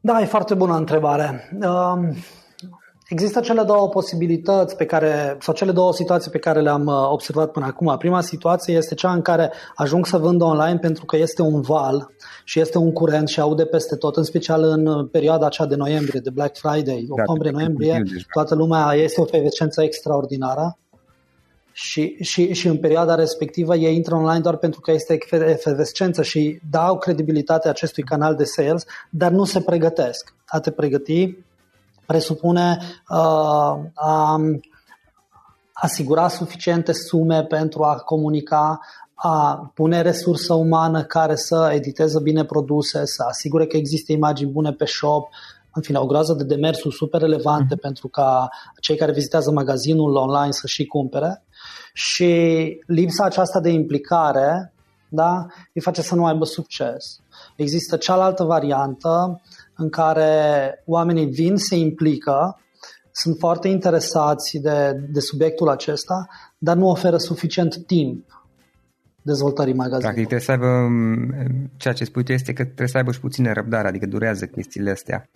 Da, 0.00 0.20
e 0.20 0.24
foarte 0.24 0.54
bună 0.54 0.76
întrebare. 0.76 1.50
Uh, 1.60 2.16
Există 3.08 3.40
cele 3.40 3.62
două 3.62 3.88
posibilități 3.88 4.76
pe 4.76 4.84
care, 4.84 5.36
sau 5.40 5.54
cele 5.54 5.72
două 5.72 5.92
situații 5.92 6.30
pe 6.30 6.38
care 6.38 6.60
le-am 6.60 6.86
uh, 6.86 7.08
observat 7.10 7.50
până 7.50 7.66
acum. 7.66 7.96
Prima 7.98 8.20
situație 8.20 8.74
este 8.74 8.94
cea 8.94 9.12
în 9.12 9.22
care 9.22 9.52
ajung 9.74 10.06
să 10.06 10.18
vând 10.18 10.40
online 10.40 10.78
pentru 10.78 11.04
că 11.04 11.16
este 11.16 11.42
un 11.42 11.60
val 11.60 12.10
și 12.44 12.60
este 12.60 12.78
un 12.78 12.92
curent 12.92 13.28
și 13.28 13.40
aude 13.40 13.64
peste 13.64 13.96
tot, 13.96 14.16
în 14.16 14.22
special 14.22 14.62
în 14.62 14.86
uh, 14.86 15.08
perioada 15.10 15.46
aceea 15.46 15.68
de 15.68 15.74
noiembrie, 15.74 16.20
de 16.20 16.30
Black 16.30 16.56
Friday, 16.56 17.04
da, 17.08 17.14
octombrie-noiembrie, 17.22 18.02
toată 18.32 18.54
lumea 18.54 18.92
este 18.94 19.20
o 19.20 19.24
efervescență 19.26 19.82
extraordinară 19.82 20.78
și, 21.72 22.16
și, 22.20 22.52
și 22.52 22.66
în 22.66 22.76
perioada 22.76 23.14
respectivă 23.14 23.76
ei 23.76 23.94
intră 23.94 24.14
online 24.14 24.40
doar 24.40 24.56
pentru 24.56 24.80
că 24.80 24.90
este 24.90 25.18
efervescență 25.30 26.22
și 26.22 26.60
dau 26.70 26.98
credibilitate 26.98 27.68
acestui 27.68 28.02
canal 28.02 28.34
de 28.34 28.44
sales, 28.44 28.84
dar 29.10 29.30
nu 29.30 29.44
se 29.44 29.60
pregătesc. 29.60 30.34
A 30.46 30.60
te 30.60 30.70
pregăti 30.70 31.36
presupune 32.06 32.78
uh, 33.08 33.76
a 33.94 34.40
asigura 35.72 36.28
suficiente 36.28 36.92
sume 36.92 37.44
pentru 37.44 37.82
a 37.82 37.94
comunica, 37.94 38.80
a 39.14 39.70
pune 39.74 40.00
resursă 40.00 40.54
umană 40.54 41.04
care 41.04 41.34
să 41.34 41.70
editeze 41.72 42.20
bine 42.20 42.44
produse, 42.44 43.04
să 43.04 43.24
asigure 43.28 43.66
că 43.66 43.76
există 43.76 44.12
imagini 44.12 44.50
bune 44.50 44.72
pe 44.72 44.84
shop, 44.84 45.28
în 45.72 45.82
fine, 45.82 45.98
o 45.98 46.06
groază 46.06 46.32
de 46.32 46.44
demersuri 46.44 46.94
super 46.94 47.20
relevante 47.20 47.74
mm-hmm. 47.74 47.80
pentru 47.80 48.08
ca 48.08 48.48
cei 48.80 48.96
care 48.96 49.12
vizitează 49.12 49.50
magazinul 49.50 50.14
online 50.14 50.50
să 50.50 50.66
și 50.66 50.86
cumpere 50.86 51.42
și 51.92 52.32
lipsa 52.86 53.24
aceasta 53.24 53.60
de 53.60 53.70
implicare 53.70 54.74
da, 55.14 55.46
îi 55.72 55.80
face 55.80 56.02
să 56.02 56.14
nu 56.14 56.26
aibă 56.26 56.44
succes. 56.44 57.20
Există 57.56 57.96
cealaltă 57.96 58.44
variantă 58.44 59.40
în 59.76 59.88
care 59.88 60.32
oamenii 60.86 61.26
vin, 61.26 61.56
se 61.56 61.76
implică, 61.76 62.58
sunt 63.12 63.36
foarte 63.38 63.68
interesați 63.68 64.58
de, 64.58 65.00
de 65.10 65.20
subiectul 65.20 65.68
acesta, 65.68 66.28
dar 66.58 66.76
nu 66.76 66.88
oferă 66.88 67.16
suficient 67.16 67.76
timp 67.86 68.42
dezvoltării 69.22 69.74
magazinului. 69.74 70.24
Practic 70.24 70.26
trebuie 70.26 70.40
să 70.40 70.50
aibă, 70.50 70.88
ceea 71.76 71.94
ce 71.94 72.04
spui 72.04 72.24
tu 72.24 72.32
este 72.32 72.52
că 72.52 72.64
trebuie 72.64 72.88
să 72.88 72.96
aibă 72.96 73.12
și 73.12 73.20
puțină 73.20 73.52
răbdare, 73.52 73.88
adică 73.88 74.06
durează 74.06 74.46
chestiile 74.46 74.90
astea. 74.90 75.28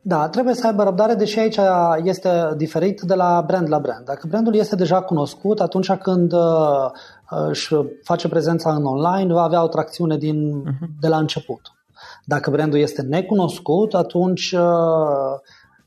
Da, 0.00 0.28
trebuie 0.28 0.54
să 0.54 0.66
aibă 0.66 0.82
răbdare, 0.82 1.14
deși 1.14 1.38
aici 1.38 1.58
este 2.02 2.30
diferit 2.56 3.00
de 3.00 3.14
la 3.14 3.44
brand 3.46 3.68
la 3.68 3.78
brand. 3.78 4.04
Dacă 4.04 4.26
brandul 4.26 4.54
este 4.54 4.76
deja 4.76 5.00
cunoscut, 5.00 5.60
atunci 5.60 5.92
când 5.92 6.32
uh, 6.32 6.90
își 7.48 7.74
face 8.02 8.28
prezența 8.28 8.74
în 8.74 8.84
online, 8.84 9.32
va 9.32 9.42
avea 9.42 9.62
o 9.62 9.68
tracțiune 9.68 10.16
din, 10.16 10.62
uh-huh. 10.62 11.00
de 11.00 11.08
la 11.08 11.18
început. 11.18 11.60
Dacă 12.28 12.50
brandul 12.50 12.78
este 12.78 13.02
necunoscut, 13.02 13.94
atunci 13.94 14.52
uh, 14.52 14.60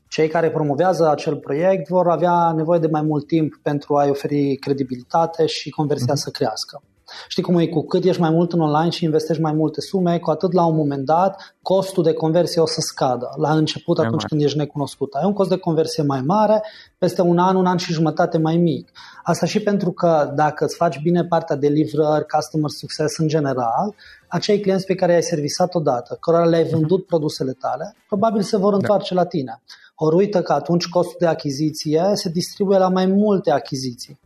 cei 0.08 0.28
care 0.28 0.50
promovează 0.50 1.08
acel 1.10 1.36
proiect 1.36 1.88
vor 1.88 2.08
avea 2.08 2.52
nevoie 2.52 2.78
de 2.78 2.86
mai 2.86 3.02
mult 3.02 3.26
timp 3.26 3.60
pentru 3.62 3.96
a-i 3.96 4.10
oferi 4.10 4.56
credibilitate 4.56 5.46
și 5.46 5.70
conversia 5.70 6.12
uh-huh. 6.12 6.24
să 6.24 6.30
crească. 6.30 6.82
Știi 7.28 7.42
cum 7.42 7.58
e, 7.58 7.66
cu 7.66 7.86
cât 7.86 8.04
ești 8.04 8.20
mai 8.20 8.30
mult 8.30 8.52
în 8.52 8.60
online 8.60 8.90
și 8.90 9.04
investești 9.04 9.42
mai 9.42 9.52
multe 9.52 9.80
sume, 9.80 10.18
cu 10.18 10.30
atât 10.30 10.52
la 10.52 10.64
un 10.64 10.76
moment 10.76 11.04
dat 11.04 11.56
costul 11.62 12.02
de 12.02 12.12
conversie 12.12 12.60
o 12.60 12.66
să 12.66 12.80
scadă. 12.80 13.30
La 13.36 13.52
început, 13.52 13.98
atunci 13.98 14.14
mai 14.14 14.26
când 14.28 14.42
ești 14.42 14.58
necunoscut, 14.58 15.12
ai 15.12 15.24
un 15.24 15.32
cost 15.32 15.48
de 15.48 15.56
conversie 15.56 16.02
mai 16.02 16.20
mare, 16.20 16.62
peste 16.98 17.22
un 17.22 17.38
an, 17.38 17.56
un 17.56 17.66
an 17.66 17.76
și 17.76 17.92
jumătate 17.92 18.38
mai 18.38 18.56
mic. 18.56 18.90
Asta 19.22 19.46
și 19.46 19.60
pentru 19.60 19.92
că 19.92 20.32
dacă 20.34 20.64
îți 20.64 20.76
faci 20.76 21.00
bine 21.02 21.24
partea 21.24 21.56
de 21.56 21.68
livrări, 21.68 22.26
customer 22.26 22.70
success 22.70 23.18
în 23.18 23.28
general, 23.28 23.94
acei 24.28 24.60
clienți 24.60 24.86
pe 24.86 24.94
care 24.94 25.12
i-ai 25.12 25.22
servisat 25.22 25.74
odată, 25.74 26.16
cărora 26.20 26.44
le-ai 26.44 26.62
mhm. 26.62 26.72
vândut 26.72 27.06
produsele 27.06 27.52
tale, 27.52 27.96
probabil 28.06 28.42
se 28.42 28.56
vor 28.56 28.70
da. 28.70 28.76
întoarce 28.76 29.14
da. 29.14 29.20
la 29.20 29.26
tine. 29.26 29.62
Ori 29.94 30.16
uită 30.16 30.42
că 30.42 30.52
atunci 30.52 30.88
costul 30.88 31.16
de 31.18 31.26
achiziție 31.26 32.10
se 32.14 32.28
distribuie 32.28 32.78
la 32.78 32.88
mai 32.88 33.06
multe 33.06 33.50
achiziții. 33.50 34.20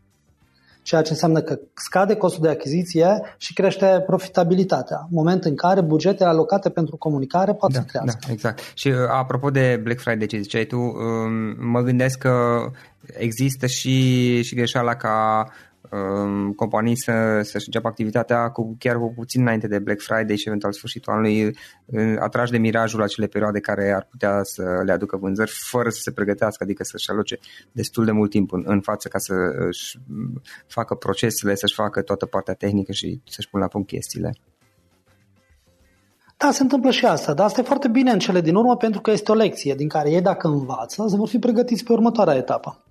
Ceea 0.86 1.02
ce 1.02 1.12
înseamnă 1.12 1.40
că 1.40 1.58
scade 1.74 2.14
costul 2.14 2.42
de 2.42 2.48
achiziție 2.48 3.22
și 3.36 3.52
crește 3.52 4.02
profitabilitatea, 4.06 5.06
moment 5.10 5.44
în 5.44 5.54
care 5.54 5.80
bugetele 5.80 6.28
alocate 6.28 6.70
pentru 6.70 6.96
comunicare 6.96 7.52
pot 7.52 7.72
da, 7.72 7.78
să 7.78 7.84
crească. 7.84 8.18
Da, 8.26 8.32
exact. 8.32 8.60
Și 8.74 8.88
uh, 8.88 8.94
apropo 9.10 9.50
de 9.50 9.80
Black 9.82 10.00
Friday, 10.00 10.26
ce 10.26 10.40
ziceai 10.40 10.64
tu, 10.64 10.76
um, 10.76 11.70
mă 11.70 11.80
gândesc 11.80 12.18
că 12.18 12.58
există 13.18 13.66
și, 13.66 14.42
și 14.42 14.54
greșeala 14.54 14.94
ca 14.94 15.46
Um, 15.46 15.75
companii 16.56 16.96
să, 16.96 17.40
să-și 17.42 17.66
înceapă 17.66 17.88
activitatea 17.88 18.50
cu, 18.50 18.76
chiar 18.78 18.96
cu 18.98 19.12
puțin 19.14 19.40
înainte 19.40 19.66
de 19.66 19.78
Black 19.78 20.00
Friday 20.00 20.36
și 20.36 20.46
eventual 20.46 20.72
sfârșitul 20.72 21.12
anului, 21.12 21.56
atrași 22.18 22.50
de 22.50 22.58
mirajul 22.58 23.02
acele 23.02 23.26
perioade 23.26 23.60
care 23.60 23.92
ar 23.92 24.06
putea 24.10 24.40
să 24.42 24.62
le 24.84 24.92
aducă 24.92 25.16
vânzări 25.16 25.50
fără 25.54 25.88
să 25.88 26.00
se 26.02 26.12
pregătească, 26.12 26.64
adică 26.64 26.84
să-și 26.84 27.10
aloce 27.10 27.38
destul 27.72 28.04
de 28.04 28.10
mult 28.10 28.30
timp 28.30 28.52
în, 28.52 28.62
în 28.66 28.80
față 28.80 29.08
ca 29.08 29.18
să-și 29.18 29.98
facă 30.66 30.94
procesele, 30.94 31.54
să-și 31.54 31.74
facă 31.74 32.02
toată 32.02 32.26
partea 32.26 32.54
tehnică 32.54 32.92
și 32.92 33.20
să-și 33.28 33.48
pună 33.48 33.62
la 33.62 33.68
punct 33.68 33.88
chestiile. 33.88 34.32
Da, 36.38 36.50
se 36.50 36.62
întâmplă 36.62 36.90
și 36.90 37.06
asta, 37.06 37.34
dar 37.34 37.46
asta 37.46 37.60
e 37.60 37.64
foarte 37.64 37.88
bine 37.88 38.10
în 38.10 38.18
cele 38.18 38.40
din 38.40 38.54
urmă 38.54 38.76
pentru 38.76 39.00
că 39.00 39.10
este 39.10 39.32
o 39.32 39.34
lecție 39.34 39.74
din 39.74 39.88
care 39.88 40.10
ei 40.10 40.20
dacă 40.20 40.48
învață, 40.48 41.04
să 41.08 41.16
vor 41.16 41.28
fi 41.28 41.38
pregătiți 41.38 41.84
pe 41.84 41.92
următoarea 41.92 42.34
etapă. 42.34 42.85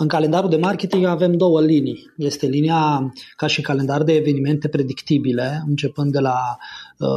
În 0.00 0.08
calendarul 0.08 0.50
de 0.50 0.56
marketing 0.56 1.04
avem 1.04 1.32
două 1.32 1.60
linii. 1.60 2.12
Este 2.16 2.46
linia 2.46 3.12
ca 3.36 3.46
și 3.46 3.60
calendar 3.60 4.02
de 4.02 4.12
evenimente 4.12 4.68
predictibile, 4.68 5.62
începând 5.66 6.12
de 6.12 6.18
la 6.18 6.56
uh, 6.98 7.08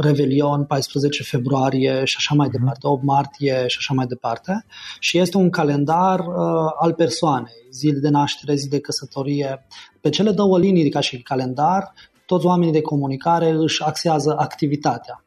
Revelion, 0.00 0.64
14 0.64 1.22
februarie 1.22 2.04
și 2.04 2.14
așa 2.18 2.34
mai 2.34 2.46
mhm. 2.46 2.58
departe, 2.58 2.86
8 2.86 3.02
martie 3.02 3.64
și 3.66 3.76
așa 3.78 3.94
mai 3.94 4.06
departe. 4.06 4.64
Și 4.98 5.18
este 5.18 5.36
un 5.36 5.50
calendar 5.50 6.18
uh, 6.18 6.72
al 6.80 6.92
persoanei, 6.92 7.52
zile 7.72 7.98
de 7.98 8.08
naștere, 8.08 8.54
zi 8.54 8.68
de 8.68 8.80
căsătorie. 8.80 9.66
Pe 10.00 10.08
cele 10.08 10.30
două 10.30 10.58
linii 10.58 10.90
ca 10.90 11.00
și 11.00 11.22
calendar, 11.22 11.92
toți 12.26 12.46
oamenii 12.46 12.72
de 12.72 12.80
comunicare 12.80 13.50
își 13.50 13.82
axează 13.82 14.34
activitatea. 14.38 15.24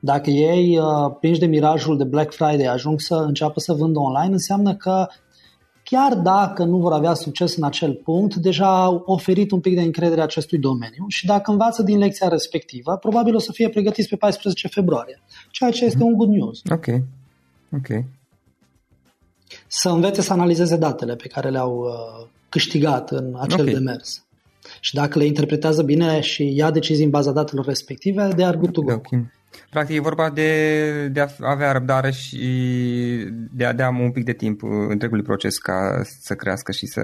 Dacă 0.00 0.30
ei, 0.30 0.78
uh, 0.78 1.16
prinși 1.20 1.40
de 1.40 1.46
mirajul 1.46 1.96
de 1.96 2.04
Black 2.04 2.32
Friday, 2.32 2.66
ajung 2.66 3.00
să 3.00 3.14
înceapă 3.14 3.60
să 3.60 3.72
vândă 3.72 3.98
online, 3.98 4.32
înseamnă 4.32 4.74
că 4.74 5.06
chiar 5.90 6.14
dacă 6.14 6.64
nu 6.64 6.76
vor 6.78 6.92
avea 6.92 7.14
succes 7.14 7.56
în 7.56 7.64
acel 7.64 7.94
punct, 7.94 8.34
deja 8.34 8.82
au 8.82 9.02
oferit 9.06 9.50
un 9.50 9.60
pic 9.60 9.74
de 9.74 9.80
încredere 9.80 10.20
acestui 10.20 10.58
domeniu 10.58 11.04
și 11.08 11.26
dacă 11.26 11.50
învață 11.50 11.82
din 11.82 11.98
lecția 11.98 12.28
respectivă, 12.28 12.96
probabil 12.96 13.34
o 13.34 13.38
să 13.38 13.52
fie 13.52 13.68
pregătiți 13.68 14.08
pe 14.08 14.16
14 14.16 14.68
februarie, 14.68 15.20
ceea 15.50 15.70
ce 15.70 15.84
este 15.84 16.02
un 16.02 16.12
good 16.12 16.28
news. 16.28 16.60
Ok, 16.70 16.86
ok. 17.76 18.04
Să 19.66 19.88
învețe 19.88 20.22
să 20.22 20.32
analizeze 20.32 20.76
datele 20.76 21.16
pe 21.16 21.28
care 21.28 21.48
le-au 21.48 21.78
uh, 21.78 22.26
câștigat 22.48 23.10
în 23.10 23.36
acel 23.38 23.60
okay. 23.60 23.72
demers. 23.72 24.24
Și 24.80 24.94
dacă 24.94 25.18
le 25.18 25.24
interpretează 25.24 25.82
bine 25.82 26.20
și 26.20 26.54
ia 26.54 26.70
decizii 26.70 27.04
în 27.04 27.10
baza 27.10 27.32
datelor 27.32 27.64
respective, 27.64 28.28
de 28.36 28.44
are 28.44 28.56
good 28.56 28.72
to 28.72 28.80
go. 28.80 28.92
Okay. 28.92 29.30
Practic 29.70 29.96
e 29.96 30.00
vorba 30.00 30.30
de, 30.30 31.08
de 31.08 31.20
a 31.20 31.28
avea 31.40 31.72
răbdare 31.72 32.10
și 32.10 32.38
de 33.52 33.64
a 33.64 33.72
da 33.72 33.88
un 33.88 34.10
pic 34.10 34.24
de 34.24 34.32
timp 34.32 34.60
întregului 34.88 35.24
proces 35.24 35.58
ca 35.58 36.02
să 36.20 36.34
crească 36.34 36.72
și 36.72 36.86
să, 36.86 37.00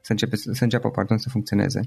să, 0.00 0.12
începe, 0.12 0.36
să 0.36 0.64
înceapă 0.64 0.90
pardon, 0.90 1.18
să 1.18 1.28
funcționeze. 1.30 1.80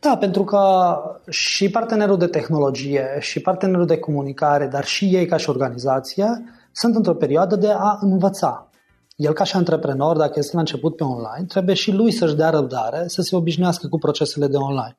Da, 0.00 0.16
pentru 0.16 0.44
că 0.44 0.94
și 1.28 1.70
partenerul 1.70 2.18
de 2.18 2.26
tehnologie, 2.26 3.06
și 3.20 3.40
partenerul 3.40 3.86
de 3.86 3.98
comunicare, 3.98 4.66
dar 4.66 4.84
și 4.84 5.04
ei 5.04 5.26
ca 5.26 5.36
și 5.36 5.50
organizație, 5.50 6.26
sunt 6.72 6.94
într-o 6.94 7.14
perioadă 7.14 7.56
de 7.56 7.70
a 7.70 7.98
învăța. 8.00 8.70
El 9.16 9.32
ca 9.32 9.44
și 9.44 9.56
antreprenor, 9.56 10.16
dacă 10.16 10.32
este 10.36 10.54
la 10.54 10.60
început 10.60 10.96
pe 10.96 11.04
online, 11.04 11.46
trebuie 11.46 11.74
și 11.74 11.92
lui 11.92 12.12
să-și 12.12 12.36
dea 12.36 12.50
răbdare, 12.50 13.04
să 13.06 13.22
se 13.22 13.36
obișnuiască 13.36 13.88
cu 13.88 13.98
procesele 13.98 14.46
de 14.46 14.56
online. 14.56 14.96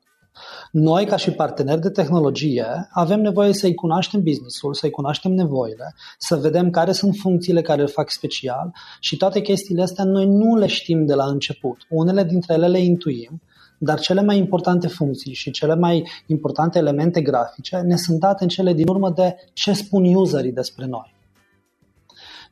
Noi, 0.70 1.04
ca 1.04 1.16
și 1.16 1.30
parteneri 1.30 1.80
de 1.80 1.90
tehnologie, 1.90 2.88
avem 2.90 3.20
nevoie 3.20 3.52
să-i 3.52 3.74
cunoaștem 3.74 4.22
businessul, 4.22 4.74
să-i 4.74 4.90
cunoaștem 4.90 5.32
nevoile, 5.32 5.94
să 6.18 6.36
vedem 6.36 6.70
care 6.70 6.92
sunt 6.92 7.14
funcțiile 7.16 7.62
care 7.62 7.80
îl 7.80 7.88
fac 7.88 8.10
special 8.10 8.72
și 9.00 9.16
toate 9.16 9.40
chestiile 9.40 9.82
astea 9.82 10.04
noi 10.04 10.26
nu 10.26 10.56
le 10.56 10.66
știm 10.66 11.06
de 11.06 11.14
la 11.14 11.24
început. 11.24 11.86
Unele 11.88 12.24
dintre 12.24 12.54
ele 12.54 12.68
le 12.68 12.78
intuim, 12.78 13.40
dar 13.78 14.00
cele 14.00 14.22
mai 14.22 14.38
importante 14.38 14.86
funcții 14.86 15.32
și 15.32 15.50
cele 15.50 15.74
mai 15.74 16.08
importante 16.26 16.78
elemente 16.78 17.20
grafice 17.20 17.76
ne 17.76 17.96
sunt 17.96 18.18
date 18.18 18.42
în 18.42 18.48
cele 18.48 18.72
din 18.72 18.88
urmă 18.88 19.10
de 19.10 19.36
ce 19.52 19.72
spun 19.72 20.14
userii 20.14 20.52
despre 20.52 20.86
noi. 20.86 21.18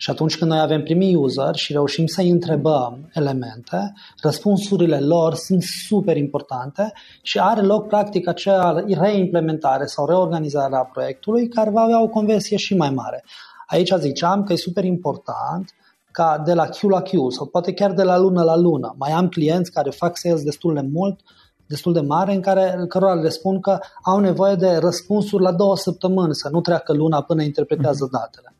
Și 0.00 0.10
atunci 0.10 0.38
când 0.38 0.50
noi 0.50 0.60
avem 0.60 0.82
primii 0.82 1.14
user 1.14 1.54
și 1.54 1.72
reușim 1.72 2.06
să-i 2.06 2.30
întrebăm 2.30 3.10
elemente, 3.12 3.92
răspunsurile 4.22 5.00
lor 5.00 5.34
sunt 5.34 5.62
super 5.62 6.16
importante 6.16 6.92
și 7.22 7.38
are 7.38 7.60
loc 7.60 7.86
practic 7.86 8.28
acea 8.28 8.84
reimplementare 8.88 9.84
sau 9.84 10.06
reorganizare 10.06 10.76
a 10.76 10.84
proiectului 10.84 11.48
care 11.48 11.70
va 11.70 11.80
avea 11.80 12.02
o 12.02 12.08
conversie 12.08 12.56
și 12.56 12.76
mai 12.76 12.90
mare. 12.90 13.24
Aici 13.66 13.92
ziceam 13.98 14.42
că 14.42 14.52
e 14.52 14.56
super 14.56 14.84
important 14.84 15.74
ca 16.10 16.42
de 16.44 16.54
la 16.54 16.68
Q 16.68 16.80
la 16.80 17.02
Q 17.02 17.10
sau 17.28 17.46
poate 17.46 17.72
chiar 17.72 17.92
de 17.92 18.02
la 18.02 18.18
lună 18.18 18.42
la 18.42 18.56
lună. 18.56 18.94
Mai 18.98 19.10
am 19.10 19.28
clienți 19.28 19.72
care 19.72 19.90
fac 19.90 20.16
sales 20.16 20.42
destul 20.42 20.74
de 20.74 20.88
mult, 20.92 21.20
destul 21.66 21.92
de 21.92 22.00
mare, 22.00 22.34
în 22.34 22.40
care 22.40 22.84
cărora 22.88 23.14
le 23.14 23.28
spun 23.28 23.60
că 23.60 23.78
au 24.02 24.18
nevoie 24.18 24.54
de 24.54 24.76
răspunsuri 24.76 25.42
la 25.42 25.52
două 25.52 25.76
săptămâni, 25.76 26.34
să 26.34 26.48
nu 26.52 26.60
treacă 26.60 26.92
luna 26.92 27.22
până 27.22 27.42
interpretează 27.42 28.04
mhm. 28.04 28.12
datele. 28.12 28.52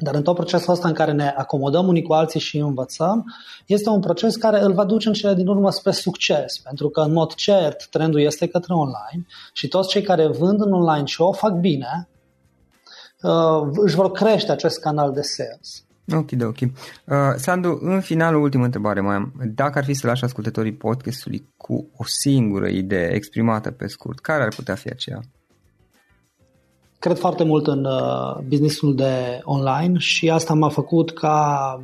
Dar 0.00 0.14
în 0.14 0.22
tot 0.22 0.34
procesul 0.34 0.72
ăsta 0.72 0.88
în 0.88 0.94
care 0.94 1.12
ne 1.12 1.28
acomodăm 1.36 1.86
unii 1.86 2.02
cu 2.02 2.12
alții 2.12 2.40
și 2.40 2.58
învățăm, 2.58 3.24
este 3.66 3.88
un 3.88 4.00
proces 4.00 4.36
care 4.36 4.60
îl 4.60 4.72
va 4.72 4.84
duce 4.84 5.08
în 5.08 5.14
cele 5.14 5.34
din 5.34 5.46
urmă 5.46 5.70
spre 5.70 5.90
succes, 5.90 6.58
pentru 6.58 6.88
că 6.88 7.00
în 7.00 7.12
mod 7.12 7.34
cert 7.34 7.86
trendul 7.86 8.20
este 8.20 8.46
către 8.46 8.74
online 8.74 9.26
și 9.52 9.68
toți 9.68 9.88
cei 9.88 10.02
care 10.02 10.26
vând 10.26 10.60
în 10.60 10.72
online 10.72 11.04
și 11.04 11.20
o 11.20 11.32
fac 11.32 11.52
bine, 11.52 12.08
uh, 13.22 13.68
își 13.70 13.94
vor 13.94 14.10
crește 14.10 14.52
acest 14.52 14.80
canal 14.80 15.12
de 15.12 15.20
sales. 15.22 15.82
Ok, 16.14 16.30
ok. 16.42 16.60
Uh, 16.60 17.34
Sandu, 17.36 17.78
în 17.80 18.00
final, 18.00 18.34
o 18.34 18.40
ultimă 18.40 18.64
întrebare 18.64 19.00
mai 19.00 19.14
am. 19.14 19.32
Dacă 19.54 19.78
ar 19.78 19.84
fi 19.84 19.94
să 19.94 20.06
lași 20.06 20.24
ascultătorii 20.24 20.74
podcastului 20.74 21.52
cu 21.56 21.90
o 21.96 22.04
singură 22.06 22.68
idee 22.68 23.14
exprimată 23.14 23.70
pe 23.70 23.86
scurt, 23.86 24.18
care 24.18 24.42
ar 24.42 24.54
putea 24.54 24.74
fi 24.74 24.88
aceea? 24.88 25.20
Cred 26.98 27.18
foarte 27.18 27.44
mult 27.44 27.66
în 27.66 27.84
uh, 27.84 28.36
businessul 28.46 28.94
de 28.94 29.40
online 29.42 29.98
și 29.98 30.30
asta 30.30 30.54
m-a 30.54 30.68
făcut 30.68 31.12
ca 31.12 31.82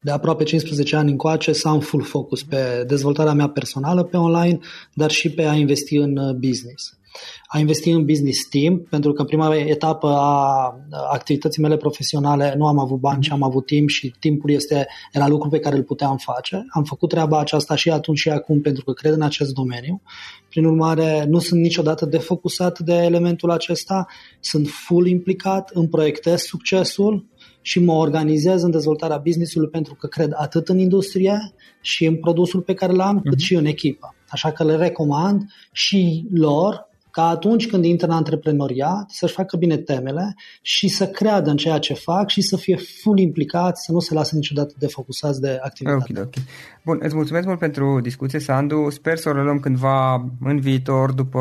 de 0.00 0.10
aproape 0.10 0.44
15 0.44 0.96
ani 0.96 1.10
încoace 1.10 1.52
să 1.52 1.68
am 1.68 1.80
full 1.80 2.02
focus 2.02 2.42
pe 2.42 2.84
dezvoltarea 2.86 3.32
mea 3.32 3.48
personală 3.48 4.02
pe 4.02 4.16
online, 4.16 4.58
dar 4.94 5.10
și 5.10 5.30
pe 5.30 5.42
a 5.42 5.54
investi 5.54 5.96
în 5.96 6.16
uh, 6.16 6.34
business 6.34 6.99
a 7.46 7.58
investi 7.58 7.90
în 7.90 8.04
business 8.04 8.48
team, 8.48 8.86
pentru 8.90 9.12
că 9.12 9.20
în 9.20 9.26
prima 9.26 9.56
etapă 9.56 10.08
a 10.08 10.74
activității 11.12 11.62
mele 11.62 11.76
profesionale 11.76 12.54
nu 12.56 12.66
am 12.66 12.78
avut 12.78 12.98
bani, 12.98 13.22
ci 13.22 13.30
am 13.30 13.42
avut 13.42 13.66
timp 13.66 13.88
și 13.88 14.14
timpul 14.18 14.50
este, 14.50 14.86
era 15.12 15.28
lucru 15.28 15.48
pe 15.48 15.58
care 15.58 15.76
îl 15.76 15.82
puteam 15.82 16.16
face. 16.16 16.64
Am 16.68 16.84
făcut 16.84 17.08
treaba 17.08 17.40
aceasta 17.40 17.74
și 17.74 17.90
atunci 17.90 18.18
și 18.18 18.28
acum 18.28 18.60
pentru 18.60 18.84
că 18.84 18.92
cred 18.92 19.12
în 19.12 19.22
acest 19.22 19.52
domeniu. 19.52 20.02
Prin 20.48 20.64
urmare, 20.64 21.24
nu 21.28 21.38
sunt 21.38 21.60
niciodată 21.60 22.06
defocusat 22.06 22.78
de 22.78 22.94
elementul 22.94 23.50
acesta, 23.50 24.06
sunt 24.40 24.68
full 24.68 25.06
implicat, 25.06 25.70
îmi 25.74 25.88
proiectez 25.88 26.40
succesul 26.40 27.28
și 27.62 27.80
mă 27.80 27.92
organizez 27.92 28.62
în 28.62 28.70
dezvoltarea 28.70 29.16
business-ului 29.16 29.68
pentru 29.68 29.94
că 29.94 30.06
cred 30.06 30.30
atât 30.34 30.68
în 30.68 30.78
industrie 30.78 31.52
și 31.80 32.04
în 32.04 32.16
produsul 32.16 32.60
pe 32.60 32.74
care 32.74 32.92
l-am, 32.92 33.20
cât 33.20 33.32
mhm. 33.32 33.42
și 33.42 33.54
în 33.54 33.64
echipă. 33.64 34.14
Așa 34.28 34.52
că 34.52 34.64
le 34.64 34.76
recomand 34.76 35.42
și 35.72 36.26
lor 36.30 36.88
ca 37.10 37.28
atunci 37.28 37.68
când 37.68 37.84
intră 37.84 38.06
în 38.06 38.12
antreprenoriat 38.12 39.10
să-și 39.10 39.34
facă 39.34 39.56
bine 39.56 39.76
temele 39.76 40.34
și 40.62 40.88
să 40.88 41.06
creadă 41.06 41.50
în 41.50 41.56
ceea 41.56 41.78
ce 41.78 41.94
fac 41.94 42.28
și 42.28 42.40
să 42.42 42.56
fie 42.56 42.76
full 42.76 43.18
implicați, 43.18 43.84
să 43.84 43.92
nu 43.92 43.98
se 43.98 44.14
lasă 44.14 44.34
niciodată 44.34 44.74
defocusați 44.78 45.40
de 45.40 45.58
activitate. 45.62 46.10
Okay, 46.10 46.22
okay. 46.22 46.44
Bun, 46.84 46.98
îți 47.02 47.14
mulțumesc 47.14 47.46
mult 47.46 47.58
pentru 47.58 48.00
discuție, 48.00 48.38
Sandu. 48.38 48.90
Sper 48.90 49.16
să 49.16 49.28
o 49.28 49.32
reluăm 49.32 49.60
cândva 49.60 50.26
în 50.40 50.60
viitor, 50.60 51.12
după, 51.12 51.40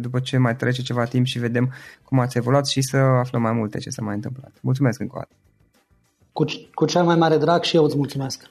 după 0.00 0.20
ce 0.20 0.36
mai 0.36 0.56
trece 0.56 0.82
ceva 0.82 1.04
timp 1.04 1.26
și 1.26 1.38
vedem 1.38 1.72
cum 2.04 2.18
ați 2.18 2.36
evoluat 2.36 2.66
și 2.66 2.82
să 2.82 2.96
aflăm 2.96 3.42
mai 3.42 3.52
multe 3.52 3.78
ce 3.78 3.90
s-a 3.90 4.02
mai 4.02 4.14
întâmplat. 4.14 4.52
Mulțumesc 4.60 5.00
încă 5.00 5.12
o 5.16 5.18
dată. 5.18 5.34
Cu, 6.32 6.44
cu 6.74 6.84
cel 6.84 7.04
mai 7.04 7.16
mare 7.16 7.36
drag 7.36 7.62
și 7.62 7.76
eu 7.76 7.84
îți 7.84 7.96
mulțumesc. 7.96 8.50